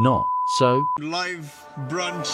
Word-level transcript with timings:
Not 0.00 0.28
so. 0.46 0.86
Live 1.00 1.66
brunch. 1.88 2.30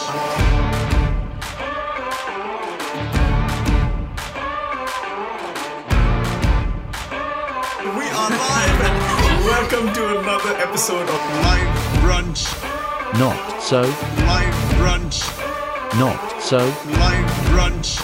We 7.97 8.05
are 8.05 8.29
live. 8.29 8.79
Welcome 9.45 9.91
to 9.95 10.19
another 10.19 10.55
episode 10.57 11.09
of 11.09 11.19
Live 11.41 11.73
Brunch. 12.03 12.45
Not 13.17 13.59
so. 13.63 13.81
Live 13.81 14.53
Brunch. 14.77 15.25
Not 15.99 16.43
so. 16.43 16.59
Live 16.59 17.31
Brunch. 17.49 17.99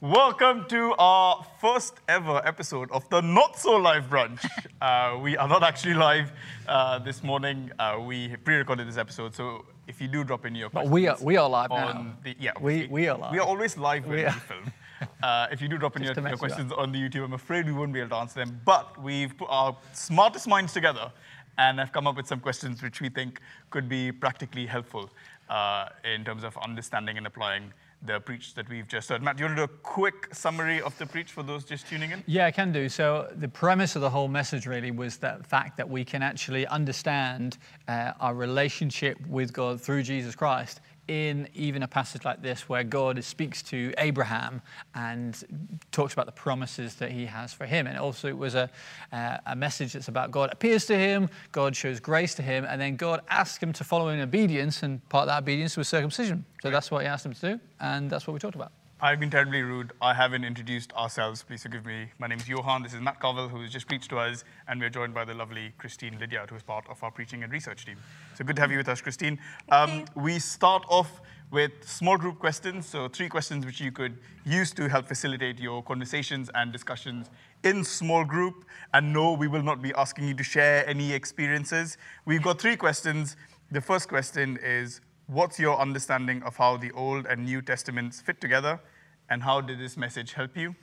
Welcome 0.00 0.66
to 0.70 0.94
our 0.98 1.46
first 1.60 1.94
ever 2.08 2.40
episode 2.44 2.90
of 2.92 3.08
the 3.10 3.20
Not 3.20 3.58
So 3.58 3.76
Live 3.76 4.04
Brunch. 4.08 4.44
Uh, 4.80 5.18
we 5.20 5.36
are 5.36 5.48
not 5.48 5.64
actually 5.64 5.94
live 5.94 6.30
uh, 6.68 7.00
this 7.00 7.24
morning. 7.24 7.68
Uh, 7.80 7.98
we 8.00 8.36
pre-recorded 8.44 8.86
this 8.86 8.96
episode, 8.96 9.34
so 9.34 9.64
if 9.88 10.00
you 10.00 10.06
do 10.06 10.22
drop 10.22 10.46
in 10.46 10.54
your 10.54 10.70
But 10.70 10.86
questions, 10.86 10.92
we 10.94 11.08
are 11.08 11.16
we 11.20 11.36
are 11.36 11.48
live 11.48 11.72
on 11.72 11.80
now. 12.06 12.14
the 12.22 12.36
yeah 12.38 12.52
We- 12.60 12.86
we 12.86 13.08
are 13.08 13.18
live. 13.18 13.32
We 13.32 13.40
are 13.40 13.46
always 13.46 13.76
live 13.76 14.06
when 14.06 14.18
We 14.18 14.24
we, 14.24 14.30
film. 14.30 14.72
Uh, 15.20 15.48
if 15.50 15.60
you 15.60 15.66
do 15.66 15.78
drop 15.78 15.96
in 15.96 16.04
your, 16.04 16.14
your 16.14 16.36
questions 16.36 16.70
on 16.70 16.92
the 16.92 16.98
YouTube, 17.00 17.24
I'm 17.24 17.32
afraid 17.32 17.66
we 17.66 17.72
won't 17.72 17.92
be 17.92 17.98
able 17.98 18.10
to 18.10 18.16
answer 18.16 18.38
them. 18.38 18.60
But 18.64 19.02
we've 19.02 19.36
put 19.36 19.48
our 19.50 19.76
smartest 19.94 20.46
minds 20.46 20.72
together 20.72 21.10
and 21.58 21.80
have 21.80 21.90
come 21.90 22.06
up 22.06 22.14
with 22.16 22.28
some 22.28 22.38
questions 22.38 22.80
which 22.80 23.00
we 23.00 23.08
think 23.08 23.40
could 23.70 23.88
be 23.88 24.12
practically 24.12 24.64
helpful 24.66 25.10
uh, 25.50 25.86
in 26.04 26.24
terms 26.24 26.44
of 26.44 26.56
understanding 26.58 27.16
and 27.18 27.26
applying 27.26 27.72
the 28.02 28.20
preach 28.20 28.54
that 28.54 28.68
we've 28.68 28.86
just 28.86 29.08
heard. 29.08 29.22
Matt, 29.22 29.36
do 29.36 29.42
you 29.42 29.48
want 29.48 29.58
to 29.58 29.66
do 29.66 29.72
a 29.72 29.76
quick 29.78 30.28
summary 30.32 30.80
of 30.80 30.96
the 30.98 31.06
preach 31.06 31.32
for 31.32 31.42
those 31.42 31.64
just 31.64 31.86
tuning 31.88 32.12
in? 32.12 32.22
Yeah, 32.26 32.46
I 32.46 32.50
can 32.50 32.72
do. 32.72 32.88
So 32.88 33.28
the 33.36 33.48
premise 33.48 33.96
of 33.96 34.02
the 34.02 34.10
whole 34.10 34.28
message 34.28 34.66
really 34.66 34.90
was 34.90 35.16
that 35.18 35.44
fact 35.46 35.76
that 35.76 35.88
we 35.88 36.04
can 36.04 36.22
actually 36.22 36.66
understand 36.68 37.58
uh, 37.88 38.12
our 38.20 38.34
relationship 38.34 39.18
with 39.26 39.52
God 39.52 39.80
through 39.80 40.04
Jesus 40.04 40.34
Christ 40.36 40.80
in 41.08 41.48
even 41.54 41.82
a 41.82 41.88
passage 41.88 42.24
like 42.24 42.42
this 42.42 42.68
where 42.68 42.84
God 42.84 43.22
speaks 43.24 43.62
to 43.64 43.92
Abraham 43.98 44.62
and 44.94 45.82
talks 45.90 46.12
about 46.12 46.26
the 46.26 46.32
promises 46.32 46.94
that 46.96 47.10
he 47.10 47.26
has 47.26 47.52
for 47.52 47.66
him. 47.66 47.86
And 47.86 47.98
also 47.98 48.28
it 48.28 48.36
was 48.36 48.54
a, 48.54 48.70
uh, 49.12 49.38
a 49.46 49.56
message 49.56 49.94
that's 49.94 50.08
about 50.08 50.30
God 50.30 50.52
appears 50.52 50.86
to 50.86 50.96
him, 50.96 51.28
God 51.50 51.74
shows 51.74 51.98
grace 51.98 52.34
to 52.36 52.42
him, 52.42 52.64
and 52.64 52.80
then 52.80 52.96
God 52.96 53.22
asks 53.28 53.62
him 53.62 53.72
to 53.72 53.84
follow 53.84 54.08
in 54.08 54.20
obedience, 54.20 54.82
and 54.82 55.06
part 55.08 55.22
of 55.22 55.28
that 55.28 55.42
obedience 55.42 55.76
was 55.76 55.88
circumcision. 55.88 56.44
So 56.62 56.70
that's 56.70 56.90
what 56.90 57.02
he 57.02 57.08
asked 57.08 57.24
him 57.24 57.34
to 57.34 57.40
do, 57.40 57.60
and 57.80 58.10
that's 58.10 58.26
what 58.26 58.34
we 58.34 58.38
talked 58.38 58.56
about. 58.56 58.72
I've 59.00 59.20
been 59.20 59.30
terribly 59.30 59.62
rude. 59.62 59.92
I 60.02 60.12
haven't 60.12 60.42
introduced 60.42 60.92
ourselves. 60.94 61.44
Please 61.44 61.62
forgive 61.62 61.86
me. 61.86 62.08
My 62.18 62.26
name 62.26 62.38
is 62.38 62.48
Johan. 62.48 62.82
This 62.82 62.94
is 62.94 63.00
Matt 63.00 63.20
Covell, 63.20 63.48
who 63.48 63.60
has 63.60 63.70
just 63.70 63.86
preached 63.86 64.10
to 64.10 64.18
us, 64.18 64.42
and 64.66 64.80
we're 64.80 64.90
joined 64.90 65.14
by 65.14 65.24
the 65.24 65.34
lovely 65.34 65.72
Christine 65.78 66.18
Lydiard, 66.18 66.50
who 66.50 66.56
is 66.56 66.64
part 66.64 66.84
of 66.90 67.00
our 67.04 67.12
preaching 67.12 67.44
and 67.44 67.52
research 67.52 67.86
team. 67.86 67.96
So 68.34 68.42
good 68.42 68.56
to 68.56 68.62
have 68.62 68.72
you 68.72 68.76
with 68.76 68.88
us, 68.88 69.00
Christine. 69.00 69.38
Um, 69.68 70.04
we 70.16 70.40
start 70.40 70.84
off 70.88 71.20
with 71.52 71.70
small 71.84 72.18
group 72.18 72.40
questions. 72.40 72.86
So 72.86 73.06
three 73.06 73.28
questions 73.28 73.64
which 73.64 73.80
you 73.80 73.92
could 73.92 74.18
use 74.44 74.72
to 74.72 74.88
help 74.88 75.06
facilitate 75.06 75.60
your 75.60 75.80
conversations 75.80 76.50
and 76.56 76.72
discussions 76.72 77.30
in 77.62 77.84
small 77.84 78.24
group. 78.24 78.64
And 78.94 79.12
no, 79.12 79.32
we 79.34 79.46
will 79.46 79.62
not 79.62 79.80
be 79.80 79.94
asking 79.94 80.26
you 80.26 80.34
to 80.34 80.42
share 80.42 80.84
any 80.88 81.12
experiences. 81.12 81.98
We've 82.24 82.42
got 82.42 82.60
three 82.60 82.74
questions. 82.74 83.36
The 83.70 83.80
first 83.80 84.08
question 84.08 84.58
is, 84.60 85.02
What's 85.30 85.58
your 85.58 85.78
understanding 85.78 86.42
of 86.42 86.56
how 86.56 86.78
the 86.78 86.90
Old 86.92 87.26
and 87.26 87.44
New 87.44 87.60
Testaments 87.60 88.18
fit 88.18 88.40
together, 88.40 88.80
and 89.28 89.42
how 89.42 89.60
did 89.60 89.78
this 89.78 89.94
message 89.94 90.32
help 90.32 90.56
you? 90.56 90.74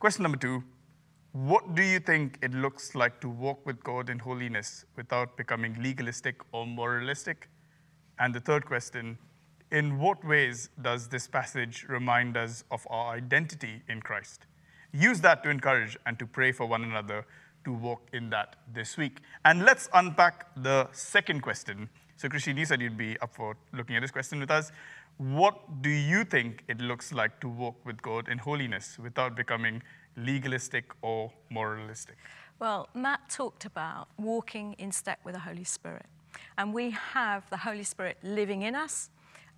Question 0.00 0.24
number 0.24 0.36
two 0.36 0.64
What 1.30 1.76
do 1.76 1.82
you 1.82 2.00
think 2.00 2.40
it 2.42 2.52
looks 2.52 2.96
like 2.96 3.20
to 3.20 3.28
walk 3.28 3.64
with 3.64 3.84
God 3.84 4.10
in 4.10 4.18
holiness 4.18 4.84
without 4.96 5.36
becoming 5.36 5.80
legalistic 5.80 6.40
or 6.50 6.66
moralistic? 6.66 7.48
And 8.18 8.34
the 8.34 8.40
third 8.40 8.66
question 8.66 9.16
In 9.70 10.00
what 10.00 10.24
ways 10.24 10.70
does 10.82 11.06
this 11.06 11.28
passage 11.28 11.86
remind 11.88 12.36
us 12.36 12.64
of 12.72 12.84
our 12.90 13.14
identity 13.14 13.82
in 13.88 14.00
Christ? 14.00 14.46
Use 14.92 15.20
that 15.20 15.44
to 15.44 15.50
encourage 15.50 15.96
and 16.04 16.18
to 16.18 16.26
pray 16.26 16.50
for 16.50 16.66
one 16.66 16.82
another 16.82 17.24
to 17.64 17.72
walk 17.72 18.08
in 18.12 18.28
that 18.30 18.56
this 18.74 18.96
week. 18.96 19.20
And 19.44 19.64
let's 19.64 19.88
unpack 19.94 20.48
the 20.56 20.88
second 20.90 21.42
question. 21.42 21.88
So, 22.18 22.28
Christine, 22.28 22.56
you 22.56 22.64
said 22.64 22.80
you'd 22.80 22.98
be 22.98 23.16
up 23.20 23.32
for 23.32 23.56
looking 23.72 23.94
at 23.94 24.02
this 24.02 24.10
question 24.10 24.40
with 24.40 24.50
us. 24.50 24.72
What 25.18 25.82
do 25.82 25.88
you 25.88 26.24
think 26.24 26.64
it 26.66 26.80
looks 26.80 27.12
like 27.12 27.38
to 27.42 27.48
walk 27.48 27.76
with 27.86 28.02
God 28.02 28.28
in 28.28 28.38
holiness 28.38 28.98
without 29.00 29.36
becoming 29.36 29.80
legalistic 30.16 30.90
or 31.00 31.30
moralistic? 31.48 32.16
Well, 32.58 32.88
Matt 32.92 33.30
talked 33.30 33.66
about 33.66 34.08
walking 34.18 34.74
in 34.78 34.90
step 34.90 35.20
with 35.22 35.34
the 35.34 35.40
Holy 35.40 35.62
Spirit. 35.62 36.06
And 36.56 36.74
we 36.74 36.90
have 36.90 37.48
the 37.50 37.56
Holy 37.56 37.84
Spirit 37.84 38.18
living 38.24 38.62
in 38.62 38.74
us, 38.74 39.10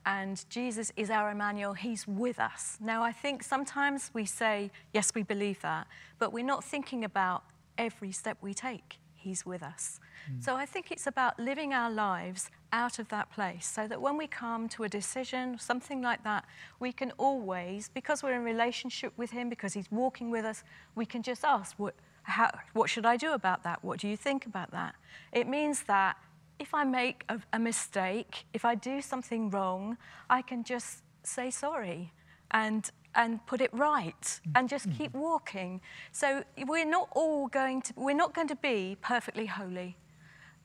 and 0.05 0.45
Jesus 0.51 0.93
is 0.97 1.09
our 1.09 1.31
Emmanuel. 1.31 1.73
He's 1.73 2.07
with 2.07 2.39
us. 2.39 2.77
Now, 2.79 3.03
I 3.03 3.13
think 3.13 3.43
sometimes 3.43 4.11
we 4.13 4.27
say, 4.27 4.71
yes, 4.93 5.13
we 5.15 5.23
believe 5.23 5.63
that, 5.63 5.87
but 6.19 6.31
we're 6.31 6.45
not 6.45 6.63
thinking 6.63 7.05
about 7.05 7.43
every 7.79 8.13
step 8.13 8.37
we 8.43 8.53
take. 8.53 8.99
He's 9.21 9.45
with 9.45 9.63
us. 9.63 10.01
Hmm. 10.27 10.41
So 10.41 10.57
I 10.57 10.67
think 10.67 10.91
it's 10.91 11.07
about 11.07 11.39
living 11.39 11.73
our 11.73 11.91
lives 11.91 12.51
out 12.73 12.99
of 12.99 13.09
that 13.09 13.31
place 13.31 13.67
so 13.67 13.87
that 13.87 14.01
when 14.01 14.17
we 14.17 14.27
come 14.27 14.69
to 14.71 14.85
a 14.85 14.89
decision, 14.89 15.59
something 15.59 16.01
like 16.01 16.25
that, 16.25 16.45
we 16.79 16.93
can 16.93 17.13
always, 17.19 17.91
because 17.93 18.23
we're 18.23 18.35
in 18.35 18.45
relationship 18.45 19.13
with 19.17 19.31
Him, 19.31 19.49
because 19.49 19.75
He's 19.75 19.91
walking 19.91 20.31
with 20.31 20.45
us, 20.45 20.65
we 20.95 21.05
can 21.05 21.23
just 21.23 21.45
ask, 21.45 21.75
what, 21.77 21.95
how, 22.23 22.51
what 22.73 22.89
should 22.89 23.07
I 23.07 23.17
do 23.17 23.33
about 23.33 23.63
that? 23.65 23.85
What 23.85 23.99
do 23.99 24.09
you 24.09 24.17
think 24.17 24.47
about 24.47 24.71
that? 24.71 24.95
It 25.33 25.47
means 25.47 25.83
that 25.85 26.17
if 26.59 26.75
I 26.75 26.85
make 26.85 27.25
a, 27.29 27.41
a 27.53 27.59
mistake, 27.59 28.45
if 28.55 28.65
I 28.65 28.75
do 28.75 29.01
something 29.01 29.51
wrong, 29.51 29.99
I 30.29 30.43
can 30.43 30.65
just 30.65 31.03
say 31.23 31.51
sorry 31.51 32.13
and 32.51 32.91
and 33.15 33.45
put 33.47 33.61
it 33.61 33.73
right 33.73 34.41
and 34.55 34.69
just 34.69 34.89
mm-hmm. 34.89 34.99
keep 34.99 35.15
walking. 35.15 35.81
So 36.13 36.45
we're 36.67 36.85
not 36.85 37.09
all 37.13 37.49
going 37.49 37.83
to 37.83 37.93
we're 37.97 38.17
not 38.17 38.35
going 38.35 38.49
to 38.49 38.57
be 38.57 38.97
perfectly 39.03 39.47
holy. 39.47 39.97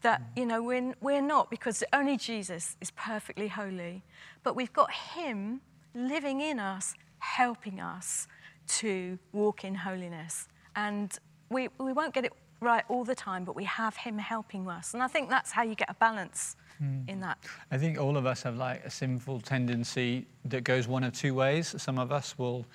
That 0.02 0.22
mm. 0.22 0.26
you 0.38 0.46
know 0.46 0.62
we're, 0.62 0.94
we're 1.02 1.22
not 1.22 1.50
because 1.50 1.84
only 1.94 2.18
Jesus 2.18 2.78
is 2.82 2.92
perfectly 2.92 3.48
holy. 3.48 4.04
But 4.44 4.56
we've 4.56 4.74
got 4.74 4.92
him 4.92 5.62
living 5.96 6.42
in 6.42 6.60
us, 6.60 6.94
helping 7.20 7.80
us 7.80 8.28
to 8.68 9.18
walk 9.32 9.64
in 9.64 9.76
holiness. 9.76 10.48
And 10.76 11.18
we, 11.50 11.70
we 11.80 11.94
won't 11.94 12.14
get 12.14 12.26
it 12.26 12.34
right 12.62 12.84
all 12.90 13.04
the 13.04 13.16
time, 13.16 13.46
but 13.46 13.56
we 13.56 13.64
have 13.66 13.96
him 13.96 14.18
helping 14.18 14.68
us. 14.68 14.94
And 14.94 15.02
I 15.02 15.08
think 15.08 15.30
that's 15.30 15.52
how 15.52 15.64
you 15.64 15.76
get 15.76 15.90
a 15.90 15.94
balance 15.96 16.56
in 16.80 17.20
that. 17.22 17.38
I 17.72 17.78
think 17.78 18.00
all 18.00 18.18
of 18.18 18.26
us 18.26 18.44
have 18.44 18.58
like 18.58 18.84
a 18.86 18.90
sinful 18.90 19.42
tendency 19.42 20.26
that 20.46 20.64
goes 20.64 20.88
one 20.88 21.04
of 21.04 21.14
two 21.14 21.34
ways. 21.34 21.74
Some 21.78 21.98
of 21.98 22.12
us 22.12 22.38
will 22.38 22.66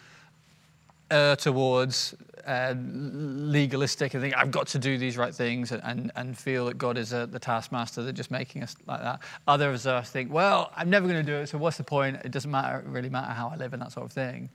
err 1.11 1.37
towards 1.37 2.15
uh, 2.47 2.75
legalistic 2.77 4.15
and 4.15 4.23
think 4.23 4.37
I've 4.37 4.51
got 4.51 4.67
to 4.69 4.79
do 4.79 4.97
these 4.97 5.17
right 5.17 5.35
things 5.35 5.73
and, 5.73 5.83
and, 5.85 6.13
and 6.17 6.39
feel 6.39 6.67
that 6.67 6.79
God 6.79 6.97
is 6.97 7.13
a, 7.13 7.27
the 7.27 7.39
taskmaster 7.39 8.03
that 8.03 8.13
just 8.13 8.31
making 8.31 8.63
us 8.63 8.77
like 8.87 9.03
that. 9.03 9.21
Others 9.47 9.87
of 9.87 9.95
us 9.95 10.11
think, 10.11 10.33
well, 10.33 10.73
I'm 10.77 10.89
never 10.89 11.07
going 11.07 11.25
to 11.25 11.33
do 11.33 11.37
it, 11.39 11.49
so 11.49 11.59
what's 11.59 11.77
the 11.77 11.85
point? 11.85 12.17
It 12.25 12.31
doesn't 12.31 12.51
matter 12.51 12.85
really 12.87 13.11
matter 13.11 13.33
how 13.33 13.49
I 13.49 13.57
live 13.57 13.73
and 13.73 13.83
that 13.83 13.93
sort 13.93 14.07
of 14.07 14.13
thing. 14.13 14.49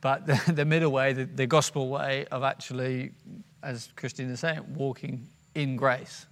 But 0.00 0.26
the, 0.46 0.52
the 0.52 0.64
middle 0.64 0.92
way, 0.92 1.12
the, 1.12 1.24
the 1.24 1.46
gospel 1.46 1.88
way 1.88 2.26
of 2.30 2.42
actually, 2.42 3.10
as 3.62 3.88
Christine 3.96 4.30
is 4.30 4.40
saying, 4.40 4.60
walking 4.74 5.26
in 5.54 5.76
grace, 5.76 6.26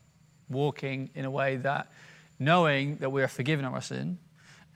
walking 0.49 1.11
in 1.15 1.25
a 1.25 1.31
way 1.31 1.57
that 1.57 1.91
knowing 2.41 2.97
that 2.97 3.13
we 3.13 3.23
are 3.23 3.29
forgiven 3.29 3.65
of 3.65 3.75
our 3.75 3.83
sin, 3.83 4.19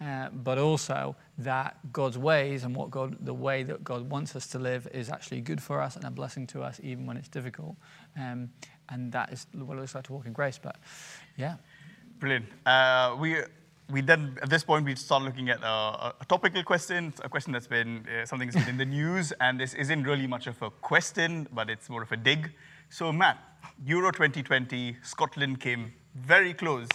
uh, 0.00 0.28
but 0.32 0.58
also 0.58 1.16
that 1.38 1.76
God's 1.92 2.18
ways 2.18 2.62
and 2.62 2.76
what 2.76 2.90
God, 2.90 3.16
the 3.24 3.34
way 3.34 3.62
that 3.62 3.82
God 3.82 4.08
wants 4.10 4.36
us 4.36 4.46
to 4.48 4.58
live 4.58 4.86
is 4.92 5.08
actually 5.08 5.40
good 5.40 5.62
for 5.62 5.80
us 5.80 5.96
and 5.96 6.04
a 6.04 6.10
blessing 6.10 6.46
to 6.48 6.62
us, 6.62 6.78
even 6.82 7.06
when 7.06 7.16
it's 7.16 7.28
difficult. 7.28 7.76
Um, 8.16 8.50
and 8.90 9.10
that 9.12 9.32
is 9.32 9.46
what 9.52 9.76
it 9.76 9.80
looks 9.80 9.94
like 9.94 10.04
to 10.04 10.12
walk 10.12 10.26
in 10.26 10.32
grace. 10.32 10.60
But 10.62 10.76
yeah. 11.36 11.56
Brilliant. 12.18 12.46
Uh, 12.66 13.16
we 13.18 13.36
we 13.90 14.00
then 14.00 14.38
at 14.42 14.48
this 14.48 14.64
point 14.64 14.84
we 14.84 14.94
start 14.94 15.22
looking 15.22 15.50
at 15.50 15.62
a, 15.62 16.14
a 16.20 16.24
topical 16.28 16.62
question, 16.62 17.12
a 17.22 17.28
question 17.28 17.52
that's 17.52 17.66
been 17.66 18.06
uh, 18.08 18.24
something 18.26 18.50
that's 18.50 18.64
been 18.64 18.74
in 18.74 18.78
the 18.78 18.84
news, 19.00 19.32
and 19.40 19.60
this 19.60 19.74
isn't 19.74 20.04
really 20.04 20.26
much 20.26 20.46
of 20.46 20.60
a 20.62 20.70
question, 20.70 21.48
but 21.52 21.70
it's 21.70 21.88
more 21.88 22.02
of 22.02 22.12
a 22.12 22.16
dig. 22.16 22.52
So 22.88 23.12
Matt, 23.12 23.38
Euro 23.84 24.10
2020, 24.10 24.96
Scotland 25.02 25.60
came 25.60 25.92
very 26.14 26.54
close 26.54 26.88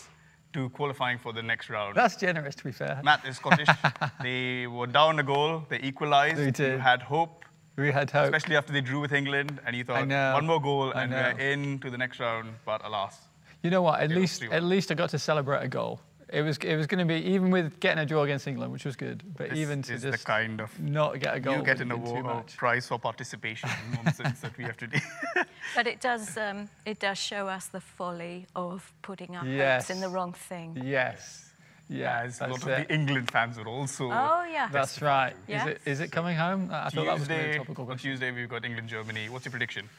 to 0.54 0.70
qualifying 0.70 1.18
for 1.20 1.32
the 1.34 1.44
next 1.44 1.70
round. 1.70 1.96
That's 1.96 2.16
generous, 2.16 2.56
to 2.56 2.64
be 2.64 2.72
fair. 2.72 3.00
Matt 3.04 3.26
is 3.26 3.38
Scottish. 3.38 3.68
they 4.24 4.68
were 4.68 4.88
down 4.88 5.20
a 5.20 5.24
goal. 5.24 5.64
They 5.70 5.80
equalised. 5.80 6.40
You 6.40 6.52
did. 6.52 6.80
had 6.80 7.02
hope, 7.02 7.46
We 7.78 7.92
had 7.92 8.10
hope. 8.12 8.26
especially 8.26 8.56
after 8.56 8.74
they 8.74 8.82
drew 8.82 9.00
with 9.00 9.14
England, 9.14 9.60
and 9.66 9.76
you 9.76 9.84
thought 9.84 10.08
one 10.08 10.46
more 10.48 10.62
goal 10.62 10.92
I 10.96 11.04
and 11.04 11.12
know. 11.12 11.34
we're 11.38 11.40
in 11.52 11.80
to 11.80 11.90
the 11.90 11.98
next 11.98 12.20
round. 12.20 12.54
But 12.66 12.84
alas, 12.86 13.18
You 13.64 13.70
know 13.70 13.82
what? 13.82 14.00
At 14.02 14.10
least, 14.10 14.44
at 14.52 14.64
least 14.64 14.92
I 14.92 14.96
got 14.96 15.10
to 15.12 15.20
celebrate 15.20 15.64
a 15.64 15.68
goal. 15.68 16.00
It 16.32 16.42
was 16.44 16.58
it 16.60 16.76
was 16.76 16.86
going 16.88 17.00
to 17.08 17.12
be 17.12 17.20
even 17.32 17.50
with 17.50 17.80
getting 17.80 17.98
a 18.00 18.06
draw 18.06 18.24
against 18.24 18.48
England, 18.48 18.72
which 18.72 18.86
was 18.86 18.96
good, 18.96 19.24
but 19.36 19.50
This 19.50 19.60
even 19.60 19.82
to 19.84 19.94
is 19.96 20.02
the 20.04 20.12
just 20.12 20.26
kind 20.26 20.62
of 20.62 20.80
not 20.80 21.20
get 21.20 21.36
a 21.36 21.40
goal. 21.40 21.58
you 21.58 21.64
get 21.64 21.80
would 21.80 21.82
an 21.82 21.90
have 21.90 22.04
been 22.04 22.06
too 22.14 22.20
award, 22.20 22.26
a 22.26 22.38
much. 22.38 22.56
prize 22.58 22.88
for 22.88 23.00
participation 23.00 23.70
nonsense 24.04 24.40
that 24.42 24.56
we 24.58 24.64
have 24.64 24.78
to 24.78 24.88
do. 24.88 25.00
But 25.76 25.86
it 25.88 26.02
does, 26.02 26.36
um, 26.38 26.68
it 26.86 27.00
does 27.00 27.18
show 27.18 27.48
us 27.48 27.68
the 27.68 27.80
folly 27.82 28.48
of 28.56 28.92
putting 29.02 29.36
our 29.36 29.44
hopes 29.44 29.52
Yes. 29.56 29.90
in 29.90 30.00
the 30.02 30.10
wrong 30.10 30.34
thing. 30.34 30.82
Yes. 30.84 31.46
Yeah. 31.88 32.22
As 32.26 32.42
a 32.42 32.48
lot 32.48 32.62
of 32.64 32.68
it. 32.70 32.88
the 32.88 32.94
England 32.94 33.30
fans 33.32 33.58
would 33.58 33.68
also. 33.68 34.06
Oh, 34.12 34.44
yeah. 34.52 34.70
That's 34.72 35.02
right. 35.02 35.34
Yeah. 35.48 35.64
Is 35.64 35.68
it 35.72 35.82
is 35.86 36.00
it 36.00 36.12
coming 36.12 36.36
home? 36.38 36.70
I 36.72 36.90
thought 36.90 37.06
that 37.06 37.20
was 37.20 37.28
going 37.28 37.44
to 37.44 37.50
a 37.50 37.58
topical 37.58 37.86
question. 37.86 38.12
Tuesday 38.12 38.32
we've 38.32 38.50
got 38.50 38.64
England 38.66 38.88
Germany. 38.90 39.30
What's 39.30 39.46
your 39.46 39.52
prediction? 39.52 39.90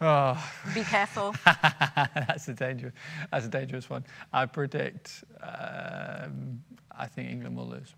Oh, 0.00 0.52
Be 0.74 0.82
careful. 0.82 1.34
that's 1.44 2.48
a 2.48 2.52
dangerous 2.54 2.92
that's 3.30 3.46
a 3.46 3.48
dangerous 3.48 3.88
one. 3.88 4.04
I 4.32 4.46
predict. 4.46 5.24
Um, 5.42 6.62
I 6.90 7.06
think 7.06 7.30
England 7.30 7.56
will 7.56 7.68
lose. 7.68 7.94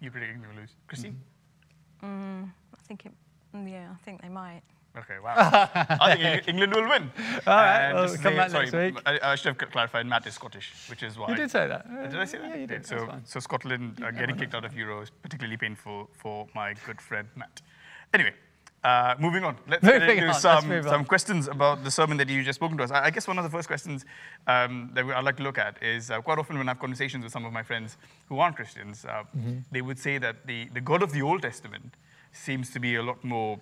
You 0.00 0.10
predict 0.10 0.32
England 0.34 0.54
will 0.54 0.60
lose. 0.62 0.74
Christine? 0.86 1.18
Mm-hmm. 2.02 2.44
I 2.44 2.80
think 2.86 3.06
it, 3.06 3.12
yeah, 3.66 3.88
I 3.92 4.04
think 4.04 4.22
they 4.22 4.28
might. 4.28 4.62
Okay, 4.96 5.18
wow. 5.22 5.34
I 6.00 6.16
think 6.16 6.48
England 6.52 6.74
will 6.74 6.88
win. 6.88 7.10
All 7.46 7.54
right, 7.54 7.84
And 7.86 7.94
well, 7.94 8.04
just 8.04 8.16
to 8.16 8.22
come 8.22 8.32
say- 8.32 8.36
back 8.36 8.50
sorry, 8.50 8.70
next 8.70 8.94
week. 8.96 9.02
I, 9.06 9.32
I 9.32 9.34
should 9.36 9.56
have 9.60 9.70
clarified. 9.70 10.06
Matt 10.06 10.26
is 10.26 10.34
Scottish, 10.34 10.72
which 10.90 11.02
is 11.02 11.16
why. 11.18 11.28
You 11.28 11.36
did 11.36 11.50
say 11.50 11.68
that. 11.68 11.86
Uh, 11.86 12.06
Did 12.06 12.18
I 12.20 12.24
say 12.24 12.38
that? 12.38 12.48
Yeah, 12.50 12.56
you 12.56 12.66
did. 12.66 12.86
So, 12.86 13.08
so 13.24 13.38
Scotland 13.40 14.02
uh, 14.02 14.10
getting 14.10 14.36
kicked 14.36 14.54
out 14.54 14.64
of 14.64 14.74
Euro 14.74 15.00
is 15.02 15.10
particularly 15.10 15.56
painful 15.56 16.08
for 16.12 16.46
my 16.54 16.74
good 16.86 17.00
friend 17.00 17.28
Matt. 17.36 17.60
Anyway, 18.14 18.32
uh, 18.84 19.14
moving 19.18 19.44
on. 19.44 19.56
Let's 19.68 19.84
get 19.84 20.02
into 20.08 20.28
on, 20.28 20.34
some, 20.34 20.70
on. 20.70 20.82
some 20.84 21.04
questions 21.04 21.48
about 21.48 21.82
the 21.84 21.90
sermon 21.90 22.16
that 22.18 22.28
you 22.28 22.42
just 22.44 22.56
spoken 22.58 22.76
to 22.78 22.84
us. 22.84 22.90
I, 22.90 23.06
I 23.06 23.10
guess 23.10 23.26
one 23.26 23.36
of 23.38 23.44
the 23.44 23.50
first 23.50 23.66
questions 23.68 24.04
um, 24.46 24.90
that 24.94 25.04
we, 25.04 25.12
I'd 25.12 25.24
like 25.24 25.36
to 25.38 25.42
look 25.42 25.58
at 25.58 25.82
is 25.82 26.10
uh, 26.10 26.20
quite 26.20 26.38
often 26.38 26.56
when 26.58 26.68
I 26.68 26.72
have 26.72 26.78
conversations 26.80 27.24
with 27.24 27.32
some 27.32 27.44
of 27.44 27.52
my 27.52 27.62
friends 27.62 27.96
who 28.28 28.38
aren't 28.38 28.56
Christians, 28.56 29.04
uh, 29.04 29.24
Mm-hmm. 29.36 29.58
they 29.72 29.82
would 29.82 29.98
say 29.98 30.18
that 30.18 30.46
the, 30.46 30.68
the 30.72 30.80
God 30.80 31.02
of 31.02 31.12
the 31.12 31.22
Old 31.22 31.42
Testament 31.42 31.94
seems 32.32 32.70
to 32.70 32.78
be 32.80 32.94
a 32.96 33.02
lot 33.02 33.22
more 33.24 33.58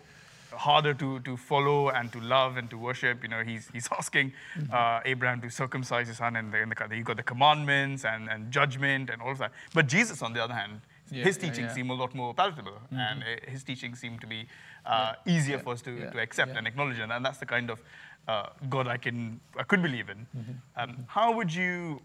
harder 0.53 0.95
to, 0.95 1.21
to 1.21 1.37
follow 1.37 1.89
and 1.91 2.13
to 2.13 2.21
love 2.21 2.57
and 2.57 2.71
to 2.71 2.79
worship. 2.79 3.23
You 3.23 3.29
know, 3.29 3.43
he's, 3.43 3.69
he's 3.73 3.89
asking 3.99 4.33
Mm-hmm. 4.59 4.73
uh, 4.73 5.01
Abraham 5.05 5.41
to 5.43 5.51
circumcise 5.51 6.09
his 6.09 6.17
son, 6.19 6.37
and, 6.37 6.53
the, 6.53 6.59
and 6.63 6.73
the, 6.73 6.97
you 6.97 7.03
got 7.05 7.17
the 7.17 7.23
commandments 7.23 8.05
and, 8.05 8.29
and 8.31 8.51
judgment 8.51 9.11
and 9.11 9.21
all 9.23 9.33
of 9.33 9.39
that. 9.39 9.53
But 9.75 9.87
Jesus, 9.87 10.23
on 10.23 10.33
the 10.35 10.43
other 10.43 10.55
hand, 10.55 10.81
Yeah, 11.11 11.25
his 11.25 11.37
teachings 11.37 11.59
yeah. 11.59 11.67
Mm-hmm. 11.67 11.75
seem 11.75 11.91
a 11.91 11.95
lot 11.95 12.15
more 12.15 12.35
palatable, 12.35 12.79
and 12.91 13.23
uh, 13.23 13.27
his 13.51 13.63
teachings 13.63 14.01
seem 14.01 14.19
to 14.19 14.27
be 14.27 14.49
uh, 14.85 15.13
easier 15.25 15.59
for 15.59 15.73
us 15.75 15.83
to, 15.83 16.11
to 16.11 16.19
accept 16.19 16.57
and 16.57 16.67
acknowledge, 16.67 16.99
and, 16.99 17.13
and 17.13 17.25
that's 17.25 17.39
the 17.39 17.47
kind 17.47 17.71
of 17.71 17.83
uh, 18.29 18.49
God 18.69 18.89
I 18.89 18.97
can 18.97 19.41
I 19.57 19.63
could 19.63 19.83
believe 19.83 20.09
in. 20.09 20.27
Mm-hmm. 20.37 20.53
Um, 20.77 21.05
how 21.07 21.33
would 21.33 21.55
you, 21.55 22.01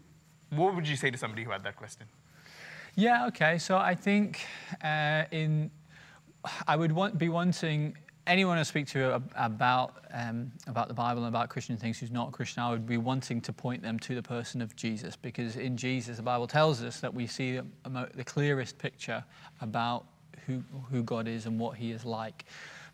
what 0.50 0.74
would 0.74 0.86
you 0.86 0.96
say 0.96 1.10
to 1.10 1.18
somebody 1.18 1.42
who 1.44 1.50
had 1.50 1.64
that 1.64 1.76
question? 1.76 2.06
Yeah, 2.94 3.26
okay. 3.26 3.58
So 3.58 3.76
I 3.76 3.94
think 3.94 4.46
uh, 4.84 5.24
in 5.30 5.70
I 6.66 6.76
would 6.76 6.92
want, 6.92 7.18
be 7.18 7.28
wanting 7.28 7.96
anyone 8.26 8.58
I 8.58 8.62
speak 8.62 8.86
to 8.88 9.14
ab- 9.14 9.32
about 9.36 10.04
um, 10.12 10.52
about 10.66 10.88
the 10.88 10.94
Bible 10.94 11.22
and 11.22 11.28
about 11.28 11.48
Christian 11.48 11.76
things 11.76 11.98
who's 11.98 12.10
not 12.10 12.32
Christian. 12.32 12.62
I 12.62 12.70
would 12.70 12.86
be 12.86 12.96
wanting 12.96 13.40
to 13.42 13.52
point 13.52 13.82
them 13.82 13.98
to 14.00 14.14
the 14.14 14.22
person 14.22 14.60
of 14.62 14.76
Jesus 14.76 15.16
because 15.16 15.56
in 15.56 15.76
Jesus 15.76 16.16
the 16.16 16.22
Bible 16.22 16.46
tells 16.46 16.82
us 16.82 17.00
that 17.00 17.12
we 17.12 17.26
see 17.26 17.60
the 17.84 18.24
clearest 18.24 18.78
picture 18.78 19.24
about 19.60 20.06
who 20.46 20.62
who 20.90 21.02
God 21.02 21.28
is 21.28 21.46
and 21.46 21.58
what 21.58 21.76
He 21.76 21.92
is 21.92 22.04
like. 22.04 22.44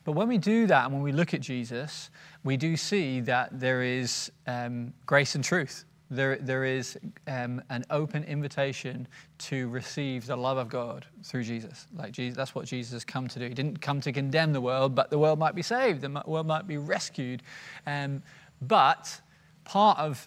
But 0.04 0.12
when 0.12 0.28
we 0.28 0.38
do 0.38 0.66
that 0.68 0.84
and 0.84 0.94
when 0.94 1.02
we 1.02 1.12
look 1.12 1.34
at 1.34 1.40
Jesus, 1.40 2.10
we 2.44 2.56
do 2.56 2.76
see 2.76 3.20
that 3.20 3.60
there 3.60 3.82
is 3.82 4.32
um, 4.46 4.94
grace 5.04 5.34
and 5.34 5.44
truth. 5.44 5.84
There, 6.10 6.36
there 6.36 6.64
is 6.64 6.98
um, 7.26 7.62
an 7.68 7.84
open 7.90 8.24
invitation 8.24 9.06
to 9.38 9.68
receive 9.68 10.26
the 10.26 10.36
love 10.36 10.56
of 10.56 10.68
God 10.68 11.04
through 11.22 11.44
Jesus. 11.44 11.86
Like 11.94 12.12
Jesus, 12.12 12.36
that's 12.36 12.54
what 12.54 12.66
Jesus 12.66 12.92
has 12.92 13.04
come 13.04 13.28
to 13.28 13.38
do. 13.38 13.46
He 13.46 13.54
didn't 13.54 13.80
come 13.80 14.00
to 14.00 14.12
condemn 14.12 14.52
the 14.52 14.60
world, 14.60 14.94
but 14.94 15.10
the 15.10 15.18
world 15.18 15.38
might 15.38 15.54
be 15.54 15.62
saved, 15.62 16.00
the 16.00 16.22
world 16.26 16.46
might 16.46 16.66
be 16.66 16.78
rescued. 16.78 17.42
Um, 17.86 18.22
but 18.62 19.20
part 19.64 19.98
of 19.98 20.26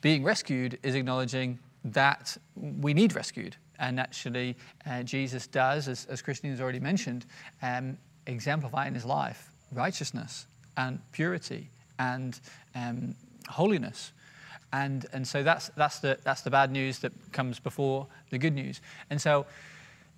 being 0.00 0.24
rescued 0.24 0.78
is 0.82 0.94
acknowledging 0.94 1.58
that 1.84 2.36
we 2.56 2.94
need 2.94 3.14
rescued. 3.14 3.56
And 3.78 4.00
actually, 4.00 4.56
uh, 4.86 5.02
Jesus 5.02 5.46
does, 5.46 5.88
as, 5.88 6.06
as 6.06 6.22
Christine 6.22 6.52
has 6.52 6.60
already 6.60 6.80
mentioned, 6.80 7.26
um, 7.62 7.98
exemplify 8.26 8.86
in 8.86 8.94
his 8.94 9.04
life 9.04 9.50
righteousness 9.72 10.46
and 10.76 11.00
purity 11.12 11.68
and 11.98 12.40
um, 12.74 13.14
holiness. 13.48 14.12
And, 14.74 15.06
and 15.12 15.26
so 15.26 15.44
that's, 15.44 15.70
that's, 15.76 16.00
the, 16.00 16.18
that's 16.24 16.40
the 16.40 16.50
bad 16.50 16.72
news 16.72 16.98
that 16.98 17.12
comes 17.30 17.60
before 17.60 18.08
the 18.30 18.38
good 18.38 18.54
news. 18.54 18.80
And 19.08 19.20
so 19.20 19.46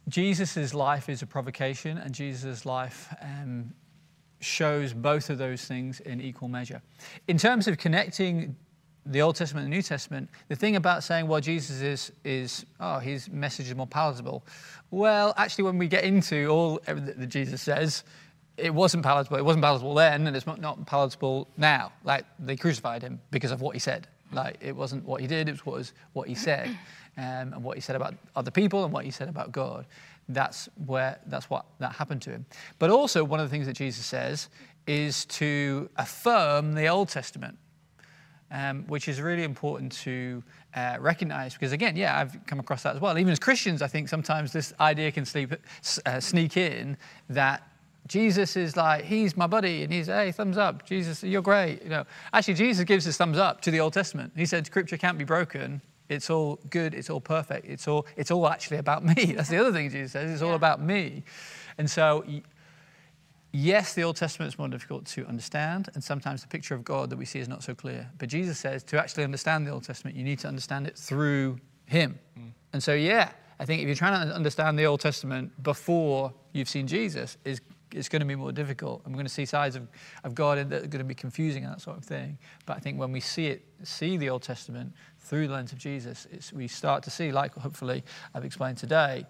Jesus' 0.09 0.73
life 0.73 1.11
is 1.11 1.21
a 1.21 1.27
provocation, 1.27 1.99
and 1.99 2.15
Jesus' 2.15 2.65
life 2.65 3.15
um, 3.21 3.75
shows 4.41 4.95
both 4.95 5.29
of 5.29 5.37
those 5.37 5.67
things 5.67 6.01
in 6.01 6.23
equal 6.23 6.49
measure. 6.49 6.81
In 7.29 7.37
terms 7.37 7.69
of 7.69 7.77
connecting 7.77 8.57
the 9.05 9.21
Old 9.21 9.37
Testament 9.37 9.65
and 9.65 9.73
the 9.73 9.77
New 9.77 9.83
Testament, 9.83 10.31
the 10.49 10.57
thing 10.57 10.77
about 10.77 11.05
saying, 11.05 11.29
well, 11.29 11.41
Jesus 11.41 11.83
is, 11.83 12.13
is 12.25 12.65
oh, 12.81 12.99
his 12.99 13.29
message 13.29 13.69
is 13.69 13.75
more 13.75 13.87
palatable. 13.87 14.43
Well, 14.91 15.35
actually, 15.37 15.65
when 15.65 15.77
we 15.77 15.87
get 15.87 16.05
into 16.05 16.47
all 16.47 16.81
that 16.87 17.29
Jesus 17.29 17.61
says, 17.61 18.05
it 18.57 18.73
wasn't 18.73 19.03
palatable. 19.03 19.37
It 19.37 19.45
wasn't 19.45 19.65
palatable 19.65 19.95
then, 19.95 20.27
and 20.27 20.35
it's 20.35 20.47
not, 20.47 20.63
not 20.63 20.87
palatable 20.87 21.47
now. 21.59 21.93
Like, 22.05 22.25
they 22.39 22.57
crucified 22.57 23.03
him 23.03 23.21
because 23.31 23.51
of 23.51 23.61
what 23.61 23.75
he 23.75 23.81
said. 23.81 24.09
Like, 24.33 24.59
it 24.61 24.75
wasn't 24.75 25.05
what 25.05 25.21
he 25.21 25.27
did, 25.27 25.49
it 25.49 25.65
was 25.67 25.93
what 26.13 26.29
he 26.29 26.35
said, 26.35 26.69
um, 27.17 27.53
and 27.53 27.65
what 27.65 27.77
he 27.77 27.81
said 27.81 27.97
about 27.97 28.15
other 28.35 28.51
people 28.51 28.85
and 28.85 28.93
what 28.93 29.05
he 29.05 29.11
said 29.11 29.29
about 29.29 29.53
God. 29.53 29.87
That's 30.29 30.69
where, 30.87 31.19
that's 31.27 31.49
what 31.49 31.67
that 31.79 31.93
happened 31.93 32.23
to 32.23 32.31
him. 32.31 32.47
But 32.79 32.91
also, 32.91 33.23
one 33.23 33.41
of 33.41 33.47
the 33.47 33.51
things 33.51 33.67
that 33.67 33.77
Jesus 33.77 34.05
says 34.05 34.49
is 34.87 35.25
to 35.27 35.89
affirm 35.97 36.75
the 36.75 36.89
Old 36.89 37.09
Testament 37.09 37.59
um, 38.51 38.85
which 38.87 39.09
is 39.09 39.21
really 39.21 39.43
important 39.43 39.93
to 39.93 40.43
uh, 40.75 40.97
recognize 41.01 41.55
because 41.55 41.73
again 41.73 41.97
yeah 41.97 42.19
i've 42.19 42.39
come 42.47 42.61
across 42.61 42.83
that 42.83 42.95
as 42.95 43.01
well 43.01 43.19
even 43.19 43.33
as 43.33 43.39
christians 43.39 43.83
i 43.83 43.87
think 43.87 44.09
sometimes 44.09 44.53
this 44.53 44.73
idea 44.81 45.11
can 45.11 45.25
sleep, 45.25 45.53
uh, 46.05 46.21
sneak 46.21 46.57
in 46.57 46.97
that 47.29 47.69
jesus 48.07 48.57
is 48.57 48.77
like 48.77 49.05
he's 49.05 49.37
my 49.37 49.47
buddy 49.47 49.83
and 49.83 49.93
he's 49.93 50.07
hey 50.07 50.33
thumbs 50.33 50.59
up. 50.59 50.87
Jesus 50.87 51.23
you're 51.23 51.43
great 51.43 51.83
you 51.83 51.91
know. 51.91 52.05
Actually 52.33 52.55
jesus 52.55 52.85
gives 52.85 53.05
his 53.05 53.17
thumbs 53.17 53.39
up 53.39 53.61
to 53.63 53.71
the 53.71 53.81
old 53.81 53.93
testament. 53.93 54.33
He 54.37 54.47
said 54.47 54.67
scripture 54.67 54.97
can't 54.97 55.19
be 55.19 55.25
broken. 55.25 55.81
It's 56.09 56.31
all 56.31 56.61
good. 56.71 56.95
It's 56.95 57.11
all 57.11 57.21
perfect. 57.21 57.67
It's 57.67 57.89
all 57.89 58.07
it's 58.17 58.31
all 58.31 58.49
actually 58.49 58.79
about 58.79 59.05
me. 59.05 59.33
That's 59.37 59.49
the 59.49 59.59
other 59.59 59.73
thing 59.73 59.91
jesus 59.91 60.13
says. 60.13 60.31
It's 60.31 60.43
all 60.43 60.55
about 60.55 60.81
me. 60.81 61.25
And 61.79 61.91
so 61.91 62.25
Yes, 63.59 63.95
the 63.95 64.03
Old 64.03 64.17
Testament 64.17 64.53
is 64.53 64.59
more 64.59 64.69
difficult 64.69 65.07
to 65.07 65.25
understand, 65.25 65.89
and 65.95 66.05
sometimes 66.05 66.43
the 66.43 66.49
picture 66.49 66.75
of 66.75 66.85
God 66.85 67.09
that 67.09 67.17
we 67.17 67.25
see 67.25 67.39
is 67.39 67.49
not 67.49 67.63
so 67.63 67.75
clear. 67.75 68.07
But 68.19 68.29
Jesus 68.29 68.59
says 68.59 68.83
to 68.85 68.99
actually 68.99 69.25
understand 69.25 69.67
the 69.67 69.71
Old 69.71 69.85
Testament, 69.85 70.15
you 70.15 70.25
need 70.25 70.39
to 70.41 70.49
understand 70.49 70.87
it 70.87 70.99
through 70.99 71.59
Him. 71.87 72.19
Mm. 72.39 72.51
And 72.75 72.83
so, 72.83 72.93
yeah, 72.93 73.31
I 73.59 73.65
think 73.65 73.81
if 73.81 73.87
you're 73.87 73.97
trying 73.97 74.29
to 74.29 74.35
understand 74.35 74.79
the 74.79 74.85
Old 74.85 75.01
Testament 75.01 75.51
before 75.63 76.35
you've 76.53 76.69
seen 76.69 76.87
Jesus, 76.87 77.39
is 77.47 77.63
it's 77.93 78.09
going 78.09 78.21
to 78.21 78.27
be 78.27 78.35
more 78.35 78.53
difficult. 78.53 79.03
And 79.05 79.13
we're 79.15 79.19
going 79.19 79.27
to 79.27 79.33
see 79.33 79.47
sides 79.47 79.77
of, 79.77 79.89
of 80.25 80.35
God 80.35 80.59
that 80.71 80.85
are 80.85 80.87
going 80.87 80.99
to 80.99 81.05
be 81.05 81.15
confusing 81.15 81.65
and 81.65 81.73
that 81.73 81.81
sort 81.81 81.97
of 81.97 82.05
thing. 82.05 82.39
But 82.65 82.77
I 82.77 82.81
think 82.81 82.99
when 82.99 83.13
we 83.13 83.21
see 83.21 83.47
it, 83.47 83.65
see 83.83 84.17
the 84.17 84.29
Old 84.31 84.43
Testament 84.43 84.93
through 85.21 85.49
the 85.49 85.55
lens 85.55 85.73
of 85.73 85.79
Jesus, 85.79 86.27
it's, 86.31 86.53
we 86.53 86.69
start 86.69 87.03
to 87.05 87.11
see, 87.11 87.33
like 87.33 87.55
hopefully 87.55 88.05
I've 88.35 88.45
explained 88.45 88.79
today, 88.79 89.27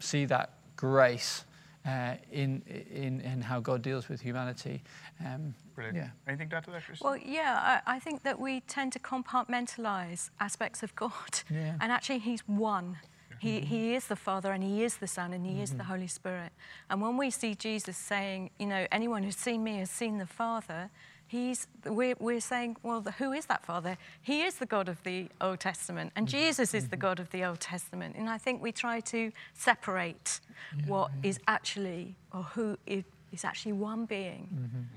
see 0.00 0.24
that 0.26 0.54
grace 0.76 1.44
uh, 1.86 2.14
in, 2.30 2.62
in, 2.92 3.20
in 3.20 3.40
how 3.40 3.60
God 3.60 3.82
deals 3.82 4.08
with 4.08 4.20
humanity. 4.20 4.82
Um, 5.24 5.54
Brilliant. 5.74 5.96
yeah. 5.96 6.08
Anything 6.28 6.48
to 6.50 6.56
add 6.56 6.64
to 6.64 6.70
that, 6.70 6.84
Christine? 6.84 7.08
Well, 7.08 7.18
yeah, 7.18 7.80
I, 7.86 7.96
I 7.96 7.98
think 7.98 8.22
that 8.22 8.38
we 8.38 8.60
tend 8.60 8.92
to 8.92 8.98
compartmentalize 8.98 10.30
aspects 10.38 10.82
of 10.82 10.94
God. 10.94 11.12
Yeah. 11.50 11.76
And 11.80 11.90
actually, 11.90 12.20
He's 12.20 12.46
one. 12.46 12.98
He, 13.42 13.56
mm-hmm. 13.56 13.66
he 13.66 13.94
is 13.96 14.06
the 14.06 14.14
Father 14.14 14.52
and 14.52 14.62
He 14.62 14.84
is 14.84 14.98
the 14.98 15.08
Son 15.08 15.32
and 15.32 15.44
He 15.44 15.60
is 15.60 15.70
the 15.70 15.78
mm-hmm. 15.78 15.86
Holy 15.88 16.06
Spirit. 16.06 16.52
And 16.88 17.02
when 17.02 17.16
we 17.16 17.28
see 17.30 17.56
Jesus 17.56 17.96
saying, 17.96 18.50
you 18.56 18.66
know, 18.66 18.86
anyone 18.92 19.24
who's 19.24 19.36
seen 19.36 19.64
me 19.64 19.78
has 19.78 19.90
seen 19.90 20.18
the 20.18 20.26
Father, 20.26 20.90
He's, 21.26 21.66
we're, 21.84 22.14
we're 22.20 22.40
saying, 22.40 22.76
well, 22.84 23.00
the, 23.00 23.10
who 23.12 23.32
is 23.32 23.46
that 23.46 23.64
Father? 23.64 23.96
He 24.20 24.42
is 24.42 24.56
the 24.56 24.66
God 24.66 24.88
of 24.88 25.02
the 25.02 25.28
Old 25.40 25.58
Testament, 25.58 26.12
and 26.14 26.28
mm-hmm. 26.28 26.38
Jesus 26.38 26.72
is 26.72 26.88
the 26.88 26.96
God 26.96 27.18
of 27.18 27.30
the 27.30 27.42
Old 27.42 27.58
Testament. 27.58 28.14
And 28.16 28.28
I 28.30 28.38
think 28.38 28.62
we 28.62 28.70
try 28.70 29.00
to 29.00 29.32
separate 29.54 30.40
what 30.86 31.10
is 31.24 31.40
actually, 31.48 32.14
or 32.32 32.42
who 32.42 32.78
is, 32.86 33.02
is 33.32 33.44
actually 33.44 33.72
one 33.72 34.04
being. 34.04 34.48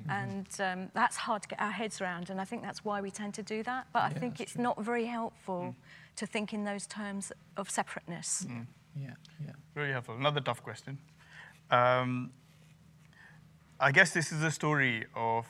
And 0.09 0.47
um, 0.59 0.89
that's 0.93 1.15
hard 1.15 1.41
to 1.43 1.47
get 1.47 1.59
our 1.61 1.71
heads 1.71 2.01
around, 2.01 2.29
and 2.29 2.39
I 2.39 2.45
think 2.45 2.61
that's 2.61 2.83
why 2.85 3.01
we 3.01 3.09
tend 3.11 3.33
to 3.35 3.43
do 3.43 3.63
that. 3.63 3.87
But 3.93 4.03
I 4.03 4.09
Yeah, 4.09 4.19
think 4.19 4.39
it's 4.41 4.53
true. 4.53 4.63
not 4.63 4.79
very 4.83 5.05
helpful 5.05 5.75
to 6.17 6.25
think 6.27 6.53
in 6.53 6.63
those 6.65 6.85
terms 6.87 7.31
of 7.57 7.69
separateness. 7.69 8.45
Yeah, 8.95 9.13
yeah. 9.43 9.51
Really 9.73 9.91
helpful. 9.91 10.15
Another 10.15 10.41
tough 10.41 10.61
question. 10.63 10.97
Um, 11.71 12.31
I 13.79 13.91
guess 13.91 14.11
this 14.13 14.31
is 14.31 14.43
a 14.43 14.51
story 14.51 15.05
of 15.15 15.45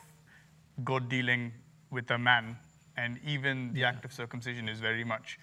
God 0.84 1.08
dealing 1.08 1.52
with 1.90 2.10
a 2.10 2.18
man, 2.18 2.56
and 2.96 3.18
even 3.24 3.72
the 3.74 3.84
act 3.84 4.04
of 4.04 4.12
circumcision 4.12 4.68
is 4.68 4.80
very 4.80 5.04
much 5.04 5.38